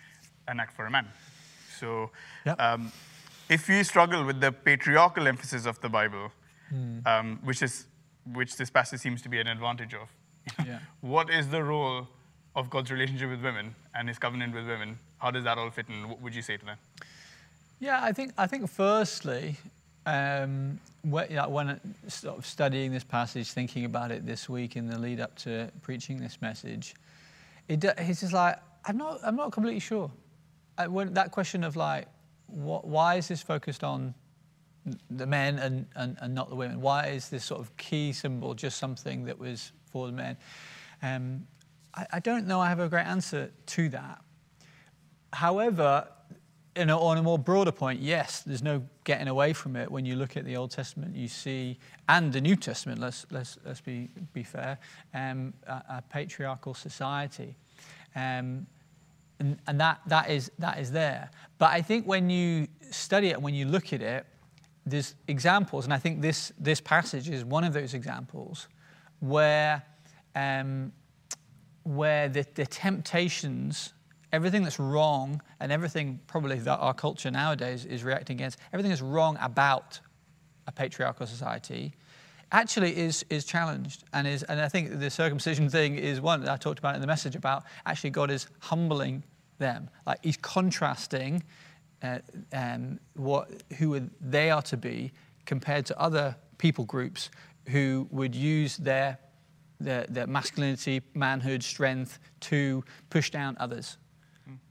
an 0.48 0.60
act 0.60 0.74
for 0.76 0.86
a 0.86 0.92
man. 0.92 1.08
So, 1.80 2.12
Yep. 2.46 2.60
um, 2.60 2.92
if 3.50 3.70
you 3.70 3.84
struggle 3.84 4.24
with 4.26 4.40
the 4.42 4.52
patriarchal 4.52 5.28
emphasis 5.28 5.66
of 5.66 5.80
the 5.82 5.90
Bible, 5.90 6.32
Hmm. 6.70 7.00
um, 7.06 7.40
which 7.44 7.62
is 7.62 7.86
which 8.34 8.56
this 8.56 8.70
passage 8.70 9.02
seems 9.02 9.22
to 9.22 9.30
be 9.30 9.40
an 9.40 9.48
advantage 9.48 9.94
of, 9.94 10.08
Yeah. 10.66 10.80
what 11.02 11.30
is 11.30 11.50
the 11.50 11.62
role 11.64 12.08
of 12.56 12.70
God's 12.70 12.90
relationship 12.92 13.30
with 13.30 13.42
women 13.44 13.76
and 13.94 14.08
His 14.08 14.18
covenant 14.18 14.54
with 14.54 14.66
women? 14.66 14.98
How 15.18 15.32
does 15.32 15.44
that 15.44 15.58
all 15.58 15.70
fit 15.70 15.88
in? 15.90 16.08
What 16.08 16.22
would 16.22 16.34
you 16.36 16.42
say 16.42 16.58
to 16.58 16.66
that? 16.66 16.78
Yeah, 17.80 18.00
I 18.02 18.14
think 18.14 18.34
I 18.38 18.48
think 18.48 18.70
firstly, 18.70 19.58
um, 20.06 20.80
when, 21.02 21.30
you 21.30 21.36
know, 21.36 21.50
when 21.50 21.80
sort 22.08 22.38
of 22.38 22.46
studying 22.46 22.92
this 22.92 23.04
passage, 23.04 23.52
thinking 23.52 23.84
about 23.86 24.12
it 24.12 24.26
this 24.26 24.48
week 24.48 24.76
in 24.78 24.88
the 24.88 24.98
lead 24.98 25.20
up 25.20 25.36
to 25.40 25.70
preaching 25.82 26.18
this 26.18 26.42
message, 26.42 26.96
it, 27.68 27.84
it's 27.98 28.22
just 28.22 28.34
like 28.34 28.58
I'm 28.86 28.98
not 28.98 29.20
I'm 29.24 29.36
not 29.36 29.52
completely 29.52 29.80
sure. 29.82 30.10
I, 30.78 30.88
when, 30.88 31.14
that 31.14 31.32
question 31.32 31.64
of 31.64 31.76
like, 31.76 32.08
what, 32.48 32.86
why 32.88 33.16
is 33.16 33.28
this 33.28 33.42
focused 33.42 33.84
on 33.84 34.14
the 35.10 35.26
men 35.26 35.60
and, 35.60 35.86
and, 35.96 36.18
and 36.22 36.36
not 36.36 36.50
the 36.50 36.56
women? 36.56 36.82
Why 36.82 37.08
is 37.08 37.30
this 37.30 37.46
sort 37.46 37.62
of 37.62 37.76
key 37.78 38.14
symbol 38.14 38.54
just 38.54 38.78
something 38.78 39.26
that 39.26 39.38
was 39.38 39.72
for 39.92 40.08
the 40.08 40.14
men? 40.14 40.38
Um, 41.02 41.48
I, 41.94 42.06
I 42.14 42.20
don't 42.20 42.48
know. 42.48 42.60
I 42.60 42.70
have 42.70 42.80
a 42.80 42.90
great 42.90 43.06
answer 43.06 43.52
to 43.68 43.90
that. 43.90 44.22
However, 45.32 46.08
in 46.76 46.90
a, 46.90 47.00
on 47.00 47.18
a 47.18 47.24
more 47.24 47.40
broader 47.40 47.72
point, 47.72 48.00
yes, 48.00 48.42
there's 48.42 48.64
no 48.64 48.84
getting 49.04 49.28
away 49.28 49.54
from 49.54 49.76
it. 49.76 49.90
When 49.90 50.06
you 50.06 50.16
look 50.16 50.38
at 50.38 50.46
the 50.46 50.58
Old 50.58 50.72
Testament, 50.72 51.16
you 51.16 51.28
see, 51.28 51.78
and 52.10 52.34
the 52.34 52.42
New 52.42 52.56
Testament, 52.56 53.00
let's, 53.00 53.26
let's, 53.32 53.58
let's 53.66 53.82
be, 53.82 54.10
be 54.34 54.44
fair, 54.44 54.78
um, 55.14 55.54
a, 55.68 55.72
a 55.90 56.04
patriarchal 56.10 56.74
society. 56.74 57.56
Um, 58.16 58.66
and, 59.40 59.58
and 59.68 59.80
that, 59.80 60.02
that, 60.08 60.30
is, 60.30 60.52
that 60.60 60.80
is 60.80 60.92
there. 60.92 61.30
But 61.58 61.72
I 61.72 61.82
think 61.82 62.08
when 62.08 62.30
you 62.30 62.68
study 62.92 63.28
it 63.28 63.42
when 63.42 63.54
you 63.54 63.66
look 63.66 63.94
at 63.94 64.02
it, 64.02 64.26
there's 64.86 65.16
examples, 65.28 65.86
and 65.86 65.94
I 65.94 65.98
think 65.98 66.22
this, 66.22 66.52
this 66.60 66.82
passage 66.82 67.30
is 67.30 67.46
one 67.46 67.64
of 67.64 67.74
those 67.74 67.94
examples 67.94 68.68
where, 69.20 69.84
um, 70.36 70.92
where 71.84 72.28
the, 72.28 72.46
the 72.56 72.66
temptations, 72.66 73.94
everything 74.34 74.64
that's 74.64 74.80
wrong, 74.80 75.42
and 75.60 75.72
everything 75.72 76.20
probably 76.28 76.60
that 76.60 76.78
our 76.78 76.94
culture 76.94 77.32
nowadays 77.32 77.86
is 77.86 78.04
reacting 78.04 78.38
against, 78.38 78.60
everything 78.74 78.90
that's 78.90 79.02
wrong 79.02 79.38
about 79.42 80.00
a 80.68 80.72
patriarchal 80.72 81.28
society 81.28 81.94
actually 82.52 82.96
is, 82.96 83.26
is 83.30 83.46
challenged. 83.46 84.04
And, 84.14 84.28
is, 84.28 84.44
and 84.44 84.62
I 84.62 84.68
think 84.68 85.00
the 85.00 85.10
circumcision 85.10 85.70
thing 85.70 85.96
is 85.96 86.22
one 86.22 86.42
that 86.42 86.50
I 86.50 86.58
talked 86.58 86.80
about 86.80 86.96
in 86.96 87.02
the 87.02 87.08
message 87.08 87.36
about 87.36 87.64
actually 87.86 88.12
God 88.12 88.30
is 88.30 88.48
humbling 88.60 89.24
them. 89.58 89.90
Like 90.06 90.20
he's 90.24 90.38
contrasting 90.38 91.44
uh, 92.04 92.20
um, 92.52 93.00
what, 93.16 93.64
who 93.78 94.10
they 94.22 94.52
are 94.52 94.62
to 94.62 94.78
be 94.78 95.12
compared 95.46 95.86
to 95.88 96.00
other 96.00 96.36
people 96.58 96.86
groups 96.86 97.30
who 97.70 98.08
would 98.12 98.36
use 98.36 98.78
their, 98.78 99.18
their, 99.80 100.06
their 100.10 100.28
masculinity, 100.28 101.02
manhood, 101.14 101.64
strength 101.64 102.20
to 102.42 102.84
push 103.10 103.30
down 103.30 103.56
others. 103.60 103.98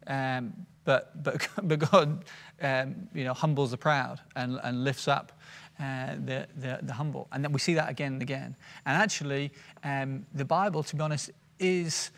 Um, 0.06 0.52
but, 0.84 1.22
but, 1.22 1.48
but 1.62 1.78
God 1.78 2.24
um, 2.60 3.08
you 3.14 3.24
know, 3.24 3.34
humbles 3.34 3.70
the 3.70 3.76
proud 3.76 4.20
and, 4.36 4.60
and 4.62 4.84
lifts 4.84 5.08
up 5.08 5.32
uh, 5.80 6.14
the, 6.24 6.46
the, 6.56 6.80
the 6.82 6.92
humble. 6.92 7.28
And 7.32 7.42
then 7.42 7.52
we 7.52 7.58
see 7.58 7.74
that 7.74 7.88
again 7.88 8.14
and 8.14 8.22
again. 8.22 8.56
And 8.84 8.96
actually, 8.96 9.52
um, 9.84 10.26
the 10.34 10.44
Bible, 10.44 10.82
to 10.82 10.96
be 10.96 11.02
honest, 11.02 11.30
is, 11.58 12.10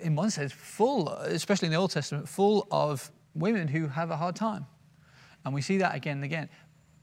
in 0.00 0.16
one 0.16 0.30
sense, 0.30 0.52
full, 0.52 1.08
especially 1.08 1.66
in 1.66 1.72
the 1.72 1.78
Old 1.78 1.92
Testament, 1.92 2.28
full 2.28 2.66
of 2.70 3.10
women 3.34 3.68
who 3.68 3.86
have 3.88 4.10
a 4.10 4.16
hard 4.16 4.36
time. 4.36 4.66
And 5.44 5.54
we 5.54 5.62
see 5.62 5.78
that 5.78 5.94
again 5.94 6.18
and 6.18 6.24
again. 6.24 6.48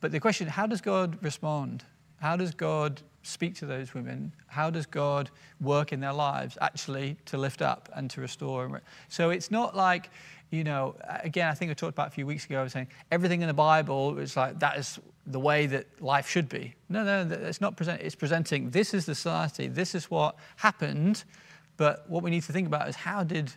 But 0.02 0.12
the 0.12 0.20
question, 0.20 0.48
how 0.48 0.68
does 0.68 0.82
God 0.82 1.18
respond? 1.24 1.84
How 2.18 2.36
does 2.36 2.54
God 2.54 3.02
speak 3.24 3.56
to 3.56 3.66
those 3.66 3.94
women? 3.94 4.34
How 4.48 4.70
does 4.70 4.86
God 4.86 5.30
work 5.60 5.92
in 5.92 6.00
their 6.00 6.14
lives 6.14 6.58
actually 6.62 7.18
to 7.26 7.38
lift 7.38 7.62
up 7.62 7.90
and 7.94 8.10
to 8.12 8.22
restore? 8.22 8.82
So 9.10 9.32
it's 9.32 9.52
not 9.52 9.76
like, 9.76 10.10
you 10.52 10.64
know, 10.64 10.96
again, 11.24 11.48
I 11.48 11.54
think 11.54 11.72
I 11.72 11.74
talked 11.74 11.94
about 11.94 12.08
a 12.08 12.12
few 12.12 12.26
weeks 12.26 12.46
ago, 12.46 12.60
I 12.60 12.64
was 12.64 12.74
saying 12.74 12.88
everything 13.12 13.42
in 13.42 13.48
the 13.48 13.54
Bible 13.54 14.18
is 14.20 14.38
like 14.38 14.60
that 14.60 14.78
is 14.78 15.00
the 15.28 15.40
way 15.40 15.66
that 15.68 15.88
life 16.02 16.30
should 16.30 16.50
be. 16.50 16.76
No, 16.88 17.04
no, 17.04 17.36
it's 17.36 17.62
not 17.62 17.76
present. 17.76 18.02
It's 18.02 18.16
presenting 18.16 18.70
this 18.70 18.94
is 18.94 19.06
the 19.06 19.16
society, 19.16 19.68
this 19.68 19.96
is 19.96 20.12
what 20.12 20.36
happened, 20.58 21.24
but 21.78 22.08
what 22.10 22.24
we 22.24 22.30
need 22.30 22.44
to 22.44 22.54
think 22.54 22.68
about 22.68 22.88
is 22.88 22.96
how 22.96 23.24
did 23.24 23.52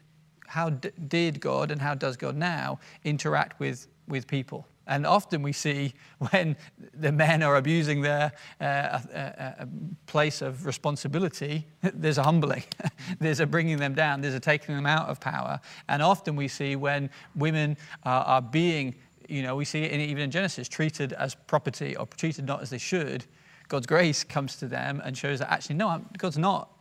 how 0.48 0.70
did 0.70 1.40
God 1.40 1.70
and 1.70 1.80
how 1.80 1.94
does 1.94 2.16
God 2.16 2.36
now 2.36 2.80
interact 3.04 3.60
with 3.60 3.86
with 4.08 4.26
people? 4.26 4.66
And 4.88 5.06
often 5.06 5.42
we 5.42 5.52
see 5.52 5.92
when 6.30 6.56
the 6.94 7.12
men 7.12 7.42
are 7.42 7.56
abusing 7.56 8.00
their 8.00 8.32
uh, 8.60 8.98
a, 9.14 9.54
a 9.60 9.68
place 10.06 10.42
of 10.42 10.66
responsibility, 10.66 11.66
there's 11.82 12.18
a 12.18 12.22
humbling, 12.22 12.64
there's 13.20 13.40
a 13.40 13.46
bringing 13.46 13.76
them 13.76 13.94
down, 13.94 14.20
there's 14.20 14.34
a 14.34 14.40
taking 14.40 14.74
them 14.74 14.86
out 14.86 15.08
of 15.08 15.20
power. 15.20 15.60
And 15.88 16.02
often 16.02 16.34
we 16.34 16.48
see 16.48 16.74
when 16.74 17.10
women 17.36 17.76
are, 18.04 18.40
being, 18.40 18.94
you 19.28 19.42
know, 19.42 19.54
we 19.54 19.66
see 19.66 19.84
in, 19.84 20.00
even 20.00 20.24
in 20.24 20.30
Genesis, 20.30 20.68
treated 20.68 21.12
as 21.12 21.34
property 21.34 21.94
or 21.94 22.06
treated 22.16 22.46
not 22.46 22.62
as 22.62 22.70
they 22.70 22.78
should. 22.78 23.26
God's 23.68 23.86
grace 23.86 24.24
comes 24.24 24.56
to 24.56 24.66
them 24.66 25.02
and 25.04 25.16
shows 25.16 25.40
that 25.40 25.52
actually, 25.52 25.76
no, 25.76 26.02
God's 26.16 26.38
not 26.38 26.72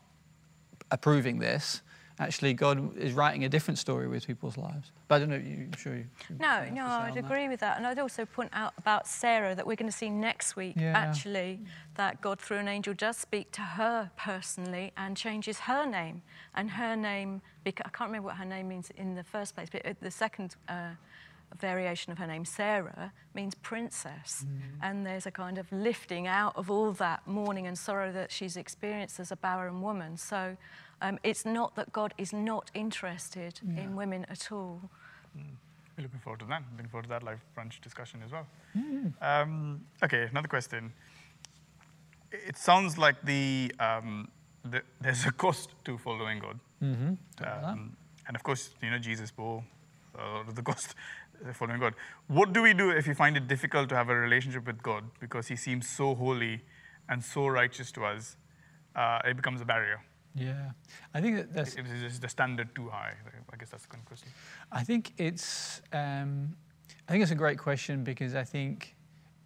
approving 0.89 1.37
this 1.37 1.81
actually 2.19 2.53
God 2.53 2.97
is 2.97 3.13
writing 3.13 3.43
a 3.45 3.49
different 3.49 3.77
story 3.77 4.07
with 4.07 4.25
people's 4.25 4.57
lives. 4.57 4.91
But 5.07 5.15
I 5.15 5.19
don't 5.19 5.29
know, 5.29 5.35
you, 5.35 5.67
I'm 5.71 5.77
sure 5.77 5.95
you. 5.95 6.05
No, 6.39 6.65
no, 6.71 6.85
I'd 6.85 7.17
agree 7.17 7.43
that. 7.43 7.49
with 7.49 7.59
that. 7.59 7.77
And 7.77 7.85
I'd 7.85 7.99
also 7.99 8.25
point 8.25 8.49
out 8.53 8.73
about 8.77 9.07
Sarah 9.07 9.55
that 9.55 9.65
we're 9.65 9.75
going 9.75 9.91
to 9.91 9.97
see 9.97 10.09
next 10.09 10.55
week, 10.55 10.75
Yeah. 10.77 10.97
actually, 10.97 11.59
that 11.95 12.21
God 12.21 12.39
through 12.39 12.57
an 12.57 12.67
angel 12.67 12.93
does 12.93 13.17
speak 13.17 13.51
to 13.53 13.61
her 13.61 14.11
personally 14.17 14.91
and 14.97 15.15
changes 15.15 15.59
her 15.61 15.85
name. 15.85 16.21
And 16.55 16.71
her 16.71 16.95
name, 16.95 17.41
I 17.65 17.71
can't 17.71 18.09
remember 18.09 18.27
what 18.27 18.37
her 18.37 18.45
name 18.45 18.67
means 18.67 18.89
in 18.95 19.15
the 19.15 19.23
first 19.23 19.55
place, 19.55 19.69
but 19.71 19.85
uh, 19.85 19.93
the 20.01 20.11
second 20.11 20.55
uh, 20.67 20.91
variation 21.59 22.11
of 22.11 22.17
her 22.17 22.27
name, 22.27 22.45
Sarah, 22.45 23.13
means 23.33 23.55
princess. 23.55 24.45
And 24.81 25.05
there's 25.05 25.25
a 25.25 25.31
kind 25.31 25.57
of 25.57 25.71
lifting 25.71 26.27
out 26.27 26.55
of 26.57 26.69
all 26.69 26.91
that 26.93 27.25
mourning 27.27 27.67
and 27.67 27.77
sorrow 27.77 28.11
that 28.11 28.31
she's 28.31 28.57
experienced 28.57 29.19
as 29.19 29.31
a 29.31 29.35
barren 29.37 29.81
woman. 29.81 30.17
So 30.17 30.57
um, 31.01 31.19
it's 31.23 31.45
not 31.45 31.75
that 31.75 31.91
God 31.91 32.13
is 32.17 32.33
not 32.33 32.71
interested 32.73 33.59
in 33.77 33.95
women 33.95 34.25
at 34.29 34.51
all. 34.51 34.81
We're 35.97 36.03
looking 36.03 36.19
forward 36.19 36.39
to 36.41 36.45
that. 36.45 36.63
Looking 36.75 36.89
forward 36.89 37.03
to 37.03 37.09
that 37.09 37.23
live 37.23 37.39
brunch 37.55 37.81
discussion 37.81 38.21
as 38.25 38.31
well. 38.31 38.45
Um, 39.21 39.81
okay, 40.03 40.23
another 40.29 40.47
question. 40.47 40.93
It 42.31 42.57
sounds 42.57 42.97
like 42.97 43.15
the, 43.23 43.71
um, 43.79 44.27
the 44.63 44.81
there's 45.01 45.25
a 45.25 45.31
cost 45.31 45.69
to 45.85 45.97
following 45.97 46.39
God, 46.39 46.59
um, 47.71 47.95
and 48.27 48.35
of 48.35 48.43
course, 48.43 48.69
you 48.81 48.91
know 48.91 48.99
Jesus 48.99 49.31
bore 49.31 49.63
uh, 50.17 50.43
the 50.53 50.61
cost 50.61 50.93
of 51.45 51.55
following 51.55 51.79
God. 51.79 51.93
What 52.27 52.53
do 52.53 52.61
we 52.61 52.73
do 52.73 52.89
if 52.91 53.07
we 53.07 53.13
find 53.13 53.37
it 53.37 53.47
difficult 53.47 53.87
to 53.89 53.95
have 53.95 54.09
a 54.09 54.15
relationship 54.15 54.65
with 54.67 54.83
God 54.83 55.03
because 55.19 55.47
He 55.47 55.55
seems 55.55 55.87
so 55.87 56.13
holy 56.15 56.61
and 57.07 57.23
so 57.23 57.47
righteous 57.47 57.91
to 57.93 58.05
us? 58.05 58.35
Uh, 58.95 59.19
it 59.25 59.35
becomes 59.37 59.61
a 59.61 59.65
barrier. 59.65 60.01
Yeah, 60.37 60.71
I 61.13 61.21
think 61.21 61.37
that 61.37 61.53
that's. 61.53 61.75
Is 61.75 62.03
is 62.03 62.19
the 62.19 62.29
standard 62.29 62.73
too 62.75 62.89
high? 62.89 63.13
I 63.51 63.57
guess 63.57 63.69
that's 63.69 63.83
the 63.83 63.89
kind 63.89 64.01
of 64.01 64.05
question. 64.05 64.29
I 64.71 64.83
think 64.83 65.13
it's. 65.17 65.81
Um, 65.91 66.55
I 67.07 67.11
think 67.11 67.23
it's 67.23 67.31
a 67.31 67.35
great 67.35 67.57
question 67.57 68.03
because 68.03 68.35
I 68.35 68.43
think 68.43 68.95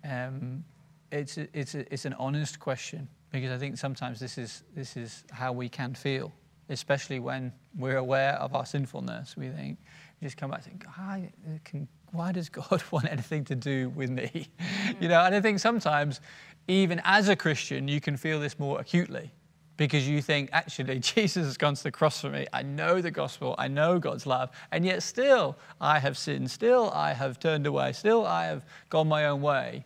um, 0.03 0.63
it's 1.12 1.38
a, 1.38 1.48
it's 1.53 1.75
a, 1.75 1.93
it's 1.93 2.05
an 2.05 2.13
honest 2.15 2.60
question 2.60 3.07
because 3.31 3.51
I 3.51 3.57
think 3.57 3.77
sometimes 3.77 4.19
this 4.19 4.38
is 4.38 4.63
this 4.75 4.98
is 4.98 5.24
how 5.31 5.53
we 5.53 5.69
can 5.69 5.93
feel, 5.93 6.33
especially 6.69 7.19
when 7.19 7.53
we're 7.77 7.98
aware 7.98 8.33
of 8.33 8.53
our 8.53 8.65
sinfulness. 8.65 9.38
We 9.38 9.48
think 9.50 9.77
we 10.19 10.25
just 10.25 10.38
come 10.38 10.51
back 10.51 10.65
and 10.65 10.81
think, 10.81 11.63
can, 11.63 11.88
why 12.12 12.33
does 12.33 12.50
God 12.50 12.83
want 12.91 13.10
anything 13.10 13.45
to 13.45 13.55
do 13.55 13.89
with 13.89 14.10
me? 14.10 14.50
you 15.00 15.07
know, 15.07 15.21
and 15.21 15.36
I 15.36 15.39
think 15.39 15.60
sometimes, 15.60 16.19
even 16.67 17.01
as 17.05 17.29
a 17.29 17.36
Christian, 17.36 17.88
you 17.88 18.01
can 18.01 18.17
feel 18.17 18.41
this 18.41 18.60
more 18.60 18.79
acutely 18.79 19.31
because 19.77 20.07
you 20.07 20.21
think, 20.21 20.49
actually, 20.53 20.99
Jesus 20.99 21.45
has 21.45 21.57
gone 21.57 21.75
to 21.75 21.83
the 21.83 21.91
cross 21.91 22.21
for 22.21 22.29
me. 22.29 22.47
I 22.53 22.61
know 22.61 23.01
the 23.01 23.11
gospel. 23.11 23.55
I 23.57 23.67
know 23.67 23.99
God's 23.99 24.25
love. 24.25 24.49
And 24.71 24.85
yet, 24.85 25.03
still, 25.03 25.57
I 25.79 25.99
have 25.99 26.17
sinned. 26.17 26.51
Still, 26.51 26.91
I 26.91 27.13
have 27.13 27.39
turned 27.39 27.65
away. 27.65 27.93
Still, 27.93 28.25
I 28.25 28.45
have 28.45 28.65
gone 28.89 29.07
my 29.07 29.25
own 29.25 29.41
way 29.41 29.85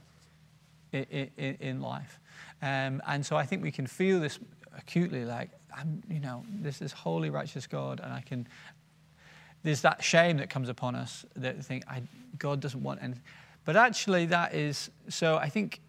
in, 0.92 1.30
in, 1.38 1.58
in 1.60 1.82
life. 1.82 2.20
Um, 2.62 3.02
and 3.08 3.26
so 3.26 3.36
I 3.36 3.46
think 3.46 3.64
we 3.64 3.72
can 3.72 3.88
feel 3.88 4.20
this 4.20 4.40
acutely 4.78 5.26
like, 5.26 5.52
I'm, 5.76 6.02
you 6.10 6.20
know, 6.20 6.44
this 6.50 6.82
is 6.82 6.92
holy, 6.92 7.30
righteous 7.30 7.68
God, 7.68 8.00
and 8.04 8.12
I 8.14 8.22
can. 8.22 8.48
There's 9.64 9.82
that 9.82 10.04
shame 10.04 10.38
that 10.38 10.50
comes 10.50 10.70
upon 10.70 10.96
us 10.96 11.26
that 11.36 11.64
think, 11.64 11.84
I, 11.88 12.04
God 12.38 12.60
doesn't 12.60 12.82
want 12.82 13.02
anything. 13.02 13.24
But 13.66 13.76
actually, 13.76 14.28
that 14.28 14.54
is, 14.54 14.92
so 15.10 15.38
I 15.38 15.50
think 15.50 15.82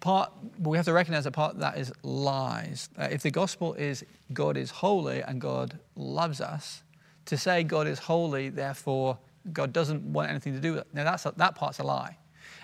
part 0.00 0.32
we 0.58 0.76
have 0.76 0.86
to 0.86 0.92
recognize 0.92 1.24
that 1.24 1.32
part 1.32 1.58
that 1.58 1.78
is 1.78 1.92
lies 2.02 2.88
Uh, 2.98 3.08
if 3.10 3.22
the 3.22 3.30
gospel 3.30 3.74
is 3.74 4.04
god 4.32 4.56
is 4.56 4.70
holy 4.70 5.20
and 5.22 5.40
god 5.40 5.78
loves 5.94 6.40
us 6.40 6.82
to 7.26 7.36
say 7.36 7.62
God 7.62 7.86
is 7.86 7.98
holy, 7.98 8.48
therefore 8.48 9.18
God 9.52 9.72
doesn't 9.72 10.02
want 10.02 10.30
anything 10.30 10.54
to 10.54 10.60
do 10.60 10.72
with 10.72 10.80
it. 10.80 10.86
Now 10.92 11.04
that's 11.04 11.26
a, 11.26 11.34
that 11.36 11.54
part's 11.54 11.78
a 11.78 11.84
lie. 11.84 12.16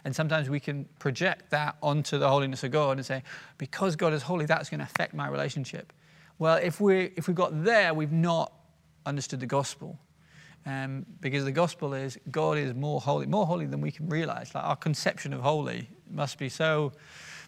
And 0.04 0.14
sometimes 0.14 0.48
we 0.48 0.58
can 0.58 0.86
project 0.98 1.50
that 1.50 1.76
onto 1.82 2.18
the 2.18 2.28
holiness 2.28 2.64
of 2.64 2.70
God 2.70 2.96
and 2.96 3.06
say, 3.06 3.22
because 3.58 3.94
God 3.94 4.12
is 4.12 4.22
holy, 4.22 4.46
that's 4.46 4.68
going 4.70 4.78
to 4.78 4.84
affect 4.84 5.14
my 5.14 5.28
relationship. 5.28 5.92
Well, 6.38 6.56
if 6.56 6.80
we 6.80 7.12
if 7.16 7.28
we 7.28 7.34
got 7.34 7.64
there, 7.64 7.92
we've 7.94 8.12
not 8.12 8.52
understood 9.04 9.40
the 9.40 9.46
gospel. 9.46 9.98
Um, 10.64 11.04
because 11.21 11.45
the 11.45 11.52
gospel 11.52 11.92
is 11.92 12.19
God 12.31 12.57
is 12.57 12.73
more 12.75 13.00
holy, 13.00 13.26
more 13.26 13.47
holy 13.47 13.66
than 13.66 13.81
we 13.81 13.90
can 13.90 14.09
realize. 14.09 14.54
Like 14.54 14.64
our 14.64 14.76
conception 14.76 15.33
of 15.33 15.40
holy 15.40 15.88
must 16.09 16.38
be 16.38 16.49
so 16.49 16.92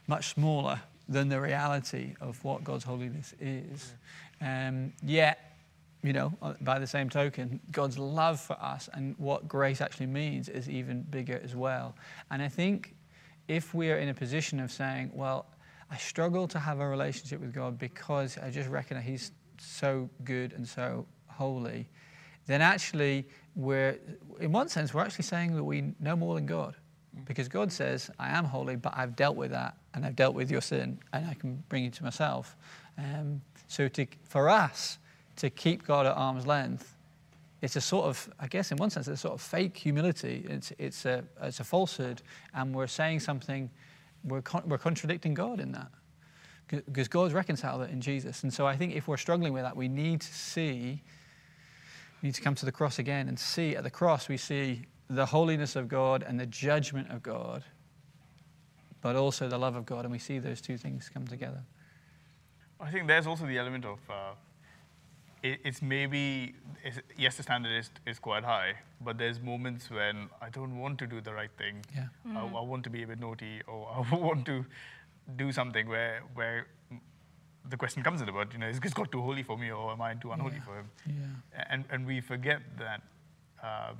much 0.09 0.30
smaller 0.35 0.80
than 1.09 1.28
the 1.28 1.40
reality 1.40 2.14
of 2.21 2.42
what 2.44 2.64
God's 2.64 2.85
holiness 2.85 3.35
is. 3.40 3.94
Um, 4.40 4.92
yet, 5.02 5.56
you 6.02 6.12
know, 6.12 6.33
uh, 6.42 6.54
by 6.61 6.78
the 6.78 6.87
same 6.87 7.09
token, 7.09 7.61
God's 7.71 7.99
love 7.99 8.40
for 8.40 8.54
us 8.61 8.88
and 8.92 9.14
what 9.18 9.47
grace 9.49 9.80
actually 9.80 10.06
means 10.06 10.49
is 10.49 10.68
even 10.68 11.02
bigger 11.02 11.40
as 11.42 11.54
well. 11.54 11.94
And 12.30 12.42
I 12.42 12.49
think 12.49 12.94
if 13.49 13.75
we 13.75 13.90
are 13.90 13.99
in 13.99 14.09
a 14.09 14.14
position 14.14 14.61
of 14.61 14.73
saying, 14.73 15.11
well, 15.14 15.47
I 15.90 15.97
struggle 15.97 16.49
to 16.49 16.59
have 16.59 16.80
a 16.80 16.88
relationship 16.88 17.40
with 17.40 17.54
God 17.54 17.78
because 17.78 18.38
I 18.38 18.50
just 18.50 18.68
reckon 18.68 18.97
that 18.97 19.02
He's 19.02 19.33
so 19.59 20.09
good 20.25 20.52
and 20.52 20.66
so 20.66 21.06
holy, 21.28 21.88
then 22.46 22.60
actually 22.60 23.26
we're, 23.56 23.98
in 24.40 24.52
one 24.52 24.68
sense, 24.68 24.92
we're 24.92 25.02
actually 25.02 25.24
saying 25.24 25.54
that 25.56 25.64
we 25.64 25.94
know 26.00 26.16
more 26.16 26.34
than 26.34 26.46
God. 26.46 26.76
Because 27.26 27.48
God 27.48 27.70
says, 27.70 28.10
I 28.18 28.30
am 28.30 28.44
holy, 28.44 28.76
but 28.76 28.92
I've 28.96 29.14
dealt 29.14 29.36
with 29.36 29.52
that 29.52 29.76
and 29.94 30.04
I've 30.04 30.16
dealt 30.16 30.34
with 30.34 30.50
your 30.50 30.60
sin 30.60 30.98
and 31.12 31.26
I 31.26 31.34
can 31.34 31.62
bring 31.68 31.84
you 31.84 31.90
to 31.90 32.02
myself. 32.02 32.56
Um, 32.98 33.40
so 33.68 33.88
to, 33.88 34.06
for 34.24 34.48
us 34.48 34.98
to 35.36 35.48
keep 35.48 35.86
God 35.86 36.06
at 36.06 36.16
arm's 36.16 36.46
length, 36.46 36.96
it's 37.62 37.76
a 37.76 37.80
sort 37.80 38.06
of, 38.06 38.28
I 38.38 38.46
guess, 38.46 38.72
in 38.72 38.76
one 38.76 38.90
sense, 38.90 39.08
it's 39.08 39.20
a 39.20 39.22
sort 39.22 39.34
of 39.34 39.40
fake 39.40 39.76
humility. 39.76 40.44
It's, 40.48 40.72
it's, 40.78 41.06
a, 41.06 41.24
it's 41.40 41.60
a 41.60 41.64
falsehood, 41.64 42.20
and 42.52 42.74
we're 42.74 42.86
saying 42.86 43.20
something, 43.20 43.70
we're, 44.24 44.42
con- 44.42 44.64
we're 44.66 44.76
contradicting 44.76 45.32
God 45.32 45.60
in 45.60 45.72
that. 45.72 45.90
Because 46.68 47.08
God's 47.08 47.32
reconciled 47.32 47.82
it 47.82 47.90
in 47.90 48.00
Jesus. 48.00 48.42
And 48.42 48.52
so 48.52 48.66
I 48.66 48.76
think 48.76 48.94
if 48.94 49.08
we're 49.08 49.16
struggling 49.16 49.52
with 49.52 49.62
that, 49.62 49.76
we 49.76 49.88
need 49.88 50.20
to 50.20 50.34
see, 50.34 51.02
we 52.24 52.28
need 52.28 52.34
to 52.34 52.40
come 52.40 52.54
to 52.54 52.64
the 52.64 52.72
cross 52.72 52.98
again 52.98 53.28
and 53.28 53.38
see 53.38 53.76
at 53.76 53.82
the 53.84 53.90
cross, 53.90 54.30
we 54.30 54.38
see 54.38 54.86
the 55.10 55.26
holiness 55.26 55.76
of 55.76 55.88
God 55.88 56.24
and 56.26 56.40
the 56.40 56.46
judgment 56.46 57.10
of 57.10 57.22
God, 57.22 57.62
but 59.02 59.14
also 59.14 59.46
the 59.46 59.58
love 59.58 59.76
of 59.76 59.84
God. 59.84 60.06
And 60.06 60.10
we 60.10 60.18
see 60.18 60.38
those 60.38 60.62
two 60.62 60.78
things 60.78 61.10
come 61.12 61.26
together. 61.26 61.62
I 62.80 62.90
think 62.90 63.08
there's 63.08 63.26
also 63.26 63.44
the 63.44 63.58
element 63.58 63.84
of 63.84 63.98
uh, 64.08 64.32
it, 65.42 65.60
it's 65.64 65.82
maybe, 65.82 66.54
it's, 66.82 66.98
yes, 67.18 67.36
the 67.36 67.42
standard 67.42 67.78
is, 67.78 67.90
is 68.06 68.18
quite 68.18 68.42
high, 68.42 68.72
but 69.02 69.18
there's 69.18 69.38
moments 69.38 69.90
when 69.90 70.30
I 70.40 70.48
don't 70.48 70.78
want 70.78 70.98
to 71.00 71.06
do 71.06 71.20
the 71.20 71.34
right 71.34 71.50
thing. 71.58 71.84
Yeah. 71.94 72.06
I, 72.34 72.46
I 72.46 72.60
want 72.62 72.84
to 72.84 72.90
be 72.90 73.02
a 73.02 73.06
bit 73.06 73.20
naughty 73.20 73.60
or 73.66 74.06
I 74.10 74.16
want 74.16 74.46
to 74.46 74.64
do 75.36 75.52
something 75.52 75.86
where, 75.86 76.22
where 76.32 76.68
the 77.68 77.76
question 77.76 78.02
comes 78.02 78.21
in 78.21 78.28
about, 78.28 78.52
you 78.52 78.59
know, 78.59 78.68
is 78.68 78.78
God 78.78 79.11
too 79.11 79.23
holy 79.23 79.42
for 79.42 79.56
me 79.56 79.71
or 79.71 79.92
am 79.92 80.02
I 80.02 80.14
too 80.14 80.33
unholy 80.33 80.56
Yeah. 80.56 80.62
for 80.64 80.76
him? 80.78 80.90
Yeah. 81.06 81.64
And, 81.71 81.85
and 81.90 82.06
we 82.06 82.21
forget 82.21 82.61
that 82.78 83.00
um, 83.62 83.97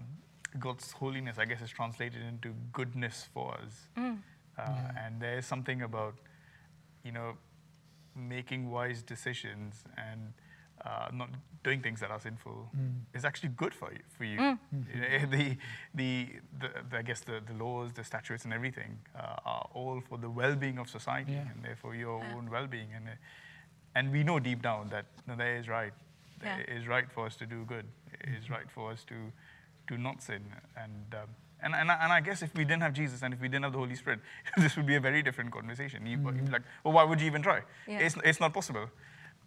God's 0.59 0.93
holiness, 0.93 1.39
I 1.39 1.47
guess, 1.47 1.63
is 1.63 1.71
translated 1.71 2.23
into 2.23 2.53
goodness 2.73 3.29
for 3.33 3.55
us. 3.55 3.89
Uh, 3.97 4.63
And 5.05 5.21
there's 5.21 5.47
something 5.47 5.83
about, 5.83 6.15
you 7.03 7.13
know, 7.13 7.37
making 8.15 8.71
wise 8.71 9.03
decisions 9.03 9.85
and 9.97 10.33
uh, 10.85 11.09
not 11.13 11.31
doing 11.63 11.81
things 11.81 11.99
that 12.01 12.11
are 12.11 12.21
sinful 12.21 12.69
is 13.15 13.25
actually 13.25 13.49
good 13.57 13.73
for 13.75 13.91
you. 13.93 14.01
For 14.19 14.25
you, 14.25 14.33
You 14.33 15.01
know, 15.01 15.27
the, 15.31 15.57
the, 15.95 16.29
the, 16.61 16.69
the, 16.91 16.99
I 16.99 17.03
guess 17.03 17.21
the, 17.21 17.41
the 17.47 17.55
laws, 17.55 17.93
the 17.95 18.05
statutes, 18.05 18.45
and 18.45 18.53
everything 18.53 18.99
uh, 19.19 19.37
are 19.47 19.69
all 19.73 20.01
for 20.09 20.19
the 20.19 20.29
well-being 20.29 20.79
of 20.79 20.89
society 20.91 21.33
Yeah. 21.33 21.49
and 21.51 21.65
therefore 21.65 21.95
your 21.95 22.23
own 22.37 22.51
well-being. 22.51 22.89
And 22.95 23.09
uh, 23.09 23.13
and 23.95 24.13
we 24.13 24.23
know 24.23 24.39
deep 24.39 24.63
down 24.63 24.89
that 24.91 25.07
no, 25.27 25.37
that 25.37 25.47
is 25.47 25.69
right. 25.69 25.93
Yeah. 26.43 26.59
It 26.59 26.69
is 26.69 26.87
right 26.87 27.11
for 27.11 27.27
us 27.27 27.37
to 27.37 27.47
do 27.47 27.65
good. 27.65 27.87
It 28.21 28.31
is 28.43 28.51
right 28.51 28.71
for 28.75 28.91
us 28.91 29.05
to 29.05 29.15
to 29.89 29.99
not 29.99 30.23
sin. 30.23 30.43
And 30.77 31.15
um, 31.15 31.29
and, 31.65 31.75
and, 31.75 31.91
I, 31.91 31.95
and 32.03 32.13
I 32.13 32.21
guess 32.21 32.43
if 32.43 32.55
we 32.55 32.65
didn't 32.65 32.83
have 32.83 32.93
Jesus 32.93 33.23
and 33.23 33.33
if 33.33 33.41
we 33.41 33.49
didn't 33.49 33.65
have 33.65 33.73
the 33.73 33.79
Holy 33.79 33.95
Spirit, 33.95 34.21
this 34.59 34.77
would 34.77 34.87
be 34.87 34.97
a 34.97 35.01
very 35.01 35.23
different 35.23 35.51
conversation. 35.51 36.05
You, 36.05 36.19
You'd 36.19 36.45
be 36.45 36.53
like, 36.53 36.63
well, 36.85 36.93
why 36.93 37.05
would 37.05 37.21
you 37.21 37.27
even 37.27 37.41
try? 37.41 37.63
Yeah. 37.89 38.01
It's, 38.01 38.17
it's 38.23 38.39
not 38.39 38.53
possible. 38.53 38.91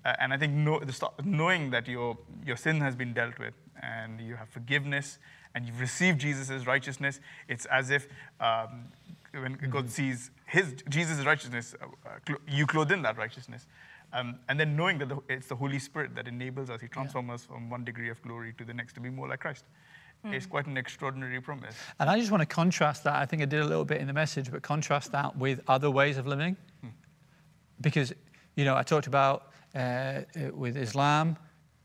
Uh, 0.03 0.13
and 0.19 0.33
I 0.33 0.38
think 0.38 0.53
know, 0.53 0.79
the 0.79 0.93
start, 0.93 1.13
knowing 1.23 1.69
that 1.71 1.88
your, 1.88 2.17
your 2.43 2.57
sin 2.57 2.81
has 2.81 2.95
been 2.95 3.13
dealt 3.13 3.38
with 3.38 3.53
and 3.83 4.19
you 4.19 4.36
have 4.36 4.49
forgiveness 4.49 5.19
and 5.53 5.65
you've 5.65 5.79
received 5.79 6.19
Jesus' 6.19 6.65
righteousness, 6.65 7.19
it's 7.47 7.65
as 7.65 7.91
if 7.91 8.07
um, 8.39 8.86
when 9.33 9.53
God 9.69 9.89
sees 9.89 10.31
his, 10.45 10.75
Jesus' 10.89 11.25
righteousness, 11.25 11.75
uh, 11.81 11.86
uh, 11.86 12.10
clo- 12.25 12.38
you 12.47 12.65
clothe 12.65 12.91
in 12.91 13.01
that 13.03 13.17
righteousness. 13.17 13.67
Um, 14.13 14.39
and 14.47 14.59
then 14.59 14.75
knowing 14.75 14.97
that 14.99 15.09
the, 15.09 15.17
it's 15.29 15.47
the 15.47 15.55
Holy 15.55 15.79
Spirit 15.79 16.15
that 16.15 16.27
enables 16.27 16.69
us, 16.69 16.81
He 16.81 16.87
transforms 16.87 17.31
us 17.31 17.45
from 17.45 17.69
one 17.69 17.83
degree 17.83 18.09
of 18.09 18.21
glory 18.21 18.53
to 18.57 18.65
the 18.65 18.73
next 18.73 18.93
to 18.93 18.99
be 18.99 19.09
more 19.09 19.27
like 19.27 19.41
Christ. 19.41 19.65
It's 20.25 20.45
quite 20.45 20.65
an 20.65 20.77
extraordinary 20.77 21.39
promise. 21.39 21.75
And 21.99 22.09
I 22.09 22.19
just 22.19 22.31
want 22.31 22.41
to 22.41 22.45
contrast 22.45 23.03
that. 23.05 23.15
I 23.15 23.25
think 23.25 23.41
I 23.41 23.45
did 23.45 23.61
a 23.61 23.65
little 23.65 23.85
bit 23.85 24.01
in 24.01 24.07
the 24.07 24.13
message, 24.13 24.51
but 24.51 24.61
contrast 24.61 25.11
that 25.11 25.37
with 25.37 25.61
other 25.67 25.89
ways 25.89 26.17
of 26.17 26.27
living. 26.27 26.57
Because, 27.79 28.13
you 28.55 28.65
know, 28.65 28.75
I 28.75 28.83
talked 28.83 29.07
about 29.07 29.51
uh, 29.75 29.77
uh, 29.77 30.23
with 30.53 30.75
Islam, 30.75 31.37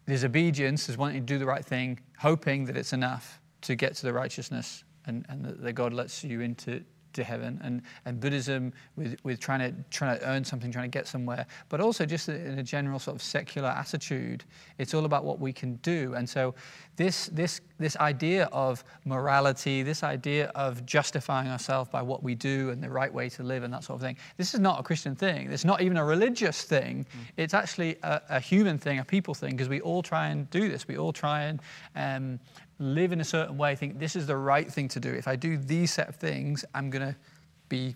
there's 0.07 0.25
obedience, 0.25 0.87
there's 0.87 0.97
wanting 0.97 1.21
to 1.21 1.27
do 1.27 1.39
the 1.39 1.47
right 1.47 1.65
thing, 1.65 2.01
hoping 2.19 2.65
that 2.65 2.77
it's 2.77 2.93
enough 2.93 3.41
to 3.63 3.77
get 3.77 3.95
to 3.97 4.07
the 4.07 4.13
righteousness 4.13 4.83
and, 5.07 5.25
and 5.29 5.45
that 5.45 5.73
God 5.75 5.93
lets 5.93 6.25
you 6.25 6.41
into 6.41 6.83
to 7.15 7.25
heaven. 7.25 7.61
And, 7.63 7.83
and 8.05 8.21
Buddhism 8.21 8.73
with, 8.97 9.17
with 9.25 9.41
trying, 9.41 9.61
to, 9.61 9.75
trying 9.91 10.19
to 10.19 10.29
earn 10.29 10.45
something, 10.45 10.71
trying 10.71 10.91
to 10.91 10.99
get 10.99 11.07
somewhere. 11.07 11.47
But 11.69 11.81
also 11.81 12.07
just 12.07 12.29
in 12.29 12.59
a 12.59 12.63
general 12.63 12.99
sort 12.99 13.17
of 13.17 13.23
secular 13.23 13.69
attitude, 13.69 14.45
it's 14.79 14.95
all 14.95 15.05
about 15.05 15.25
what 15.25 15.41
we 15.41 15.53
can 15.53 15.77
do. 15.77 16.15
And 16.15 16.29
so 16.29 16.55
this, 16.97 17.27
this, 17.27 17.61
this 17.79 17.97
idea 17.97 18.49
of 18.53 18.85
morality, 19.05 19.83
this 19.83 20.03
idea 20.03 20.47
of 20.55 20.85
justifying 20.87 21.49
ourselves 21.49 21.91
by 21.91 22.03
what 22.03 22.23
we 22.23 22.35
do 22.35 22.71
and 22.71 22.83
the 22.83 22.91
right 22.91 23.13
way 23.13 23.29
to 23.31 23.43
live 23.43 23.63
and 23.63 23.73
that 23.73 23.85
sort 23.85 23.97
of 23.97 24.03
thing, 24.03 24.17
this 24.37 24.55
is 24.55 24.61
not 24.61 24.81
a 24.81 24.83
Christian 24.83 25.15
thing. 25.15 25.51
It's 25.51 25.65
not 25.65 25.81
even 25.81 25.97
a 25.97 26.05
religious 26.05 26.63
thing. 26.63 27.07
It's 27.37 27.55
actually 27.55 27.97
a, 28.03 28.21
a 28.29 28.41
human 28.41 28.79
thing, 28.79 28.99
a 28.99 29.05
people 29.05 29.35
thing, 29.35 29.53
because 29.53 29.69
we 29.69 29.81
all 29.81 30.03
try 30.03 30.29
and 30.29 30.49
do 30.51 30.69
this. 30.69 30.87
We 30.87 30.99
all 30.99 31.13
try 31.13 31.43
and 31.43 31.61
um, 31.97 32.41
live 32.83 33.13
in 33.13 33.21
a 33.21 33.25
certain 33.25 33.57
way, 33.57 33.77
think 33.77 33.99
this 33.99 34.17
is 34.17 34.27
the 34.27 34.37
right 34.37 34.71
thing 34.71 34.89
to 34.89 35.01
do. 35.01 35.11
If 35.11 35.29
I 35.29 35.37
do 35.37 35.57
these 35.57 35.93
set 35.93 36.09
of 36.09 36.17
things, 36.17 36.65
I'm 36.75 36.91
going 36.91 37.07
to 37.07 37.17
be 37.69 37.95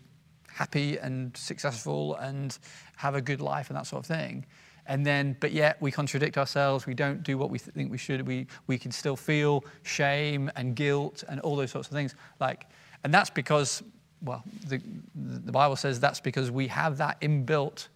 happy 0.48 0.96
and 0.96 1.36
successful 1.36 2.14
and 2.16 2.56
have 2.96 3.14
a 3.14 3.20
good 3.20 3.40
life 3.40 3.68
and 3.68 3.76
that 3.76 3.86
sort 3.86 4.00
of 4.00 4.06
thing. 4.06 4.46
And 4.86 5.04
then, 5.04 5.36
but 5.40 5.52
yet 5.52 5.76
we 5.82 5.90
contradict 5.90 6.38
ourselves. 6.38 6.86
We 6.86 6.94
don't 6.94 7.22
do 7.22 7.36
what 7.36 7.50
we 7.50 7.58
th- 7.58 7.74
think 7.74 7.90
we 7.90 7.98
should. 7.98 8.26
We, 8.26 8.46
we 8.68 8.78
can 8.78 8.92
still 8.92 9.16
feel 9.16 9.64
shame 9.82 10.50
and 10.54 10.76
guilt 10.76 11.24
and 11.28 11.40
all 11.40 11.56
those 11.56 11.72
sorts 11.72 11.88
of 11.88 11.94
things. 11.94 12.14
Like, 12.38 12.66
and 13.02 13.12
that's 13.12 13.28
because, 13.28 13.82
well, 14.22 14.44
the, 14.68 14.80
the 15.14 15.52
Bible 15.52 15.76
says 15.76 15.98
that's 15.98 16.20
because 16.20 16.50
we 16.50 16.68
have 16.68 16.98
that 16.98 17.20
inbuilt 17.20 17.88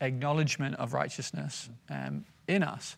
acknowledgement 0.00 0.76
of 0.76 0.94
righteousness 0.94 1.68
um, 1.90 2.24
in 2.46 2.62
us. 2.62 2.96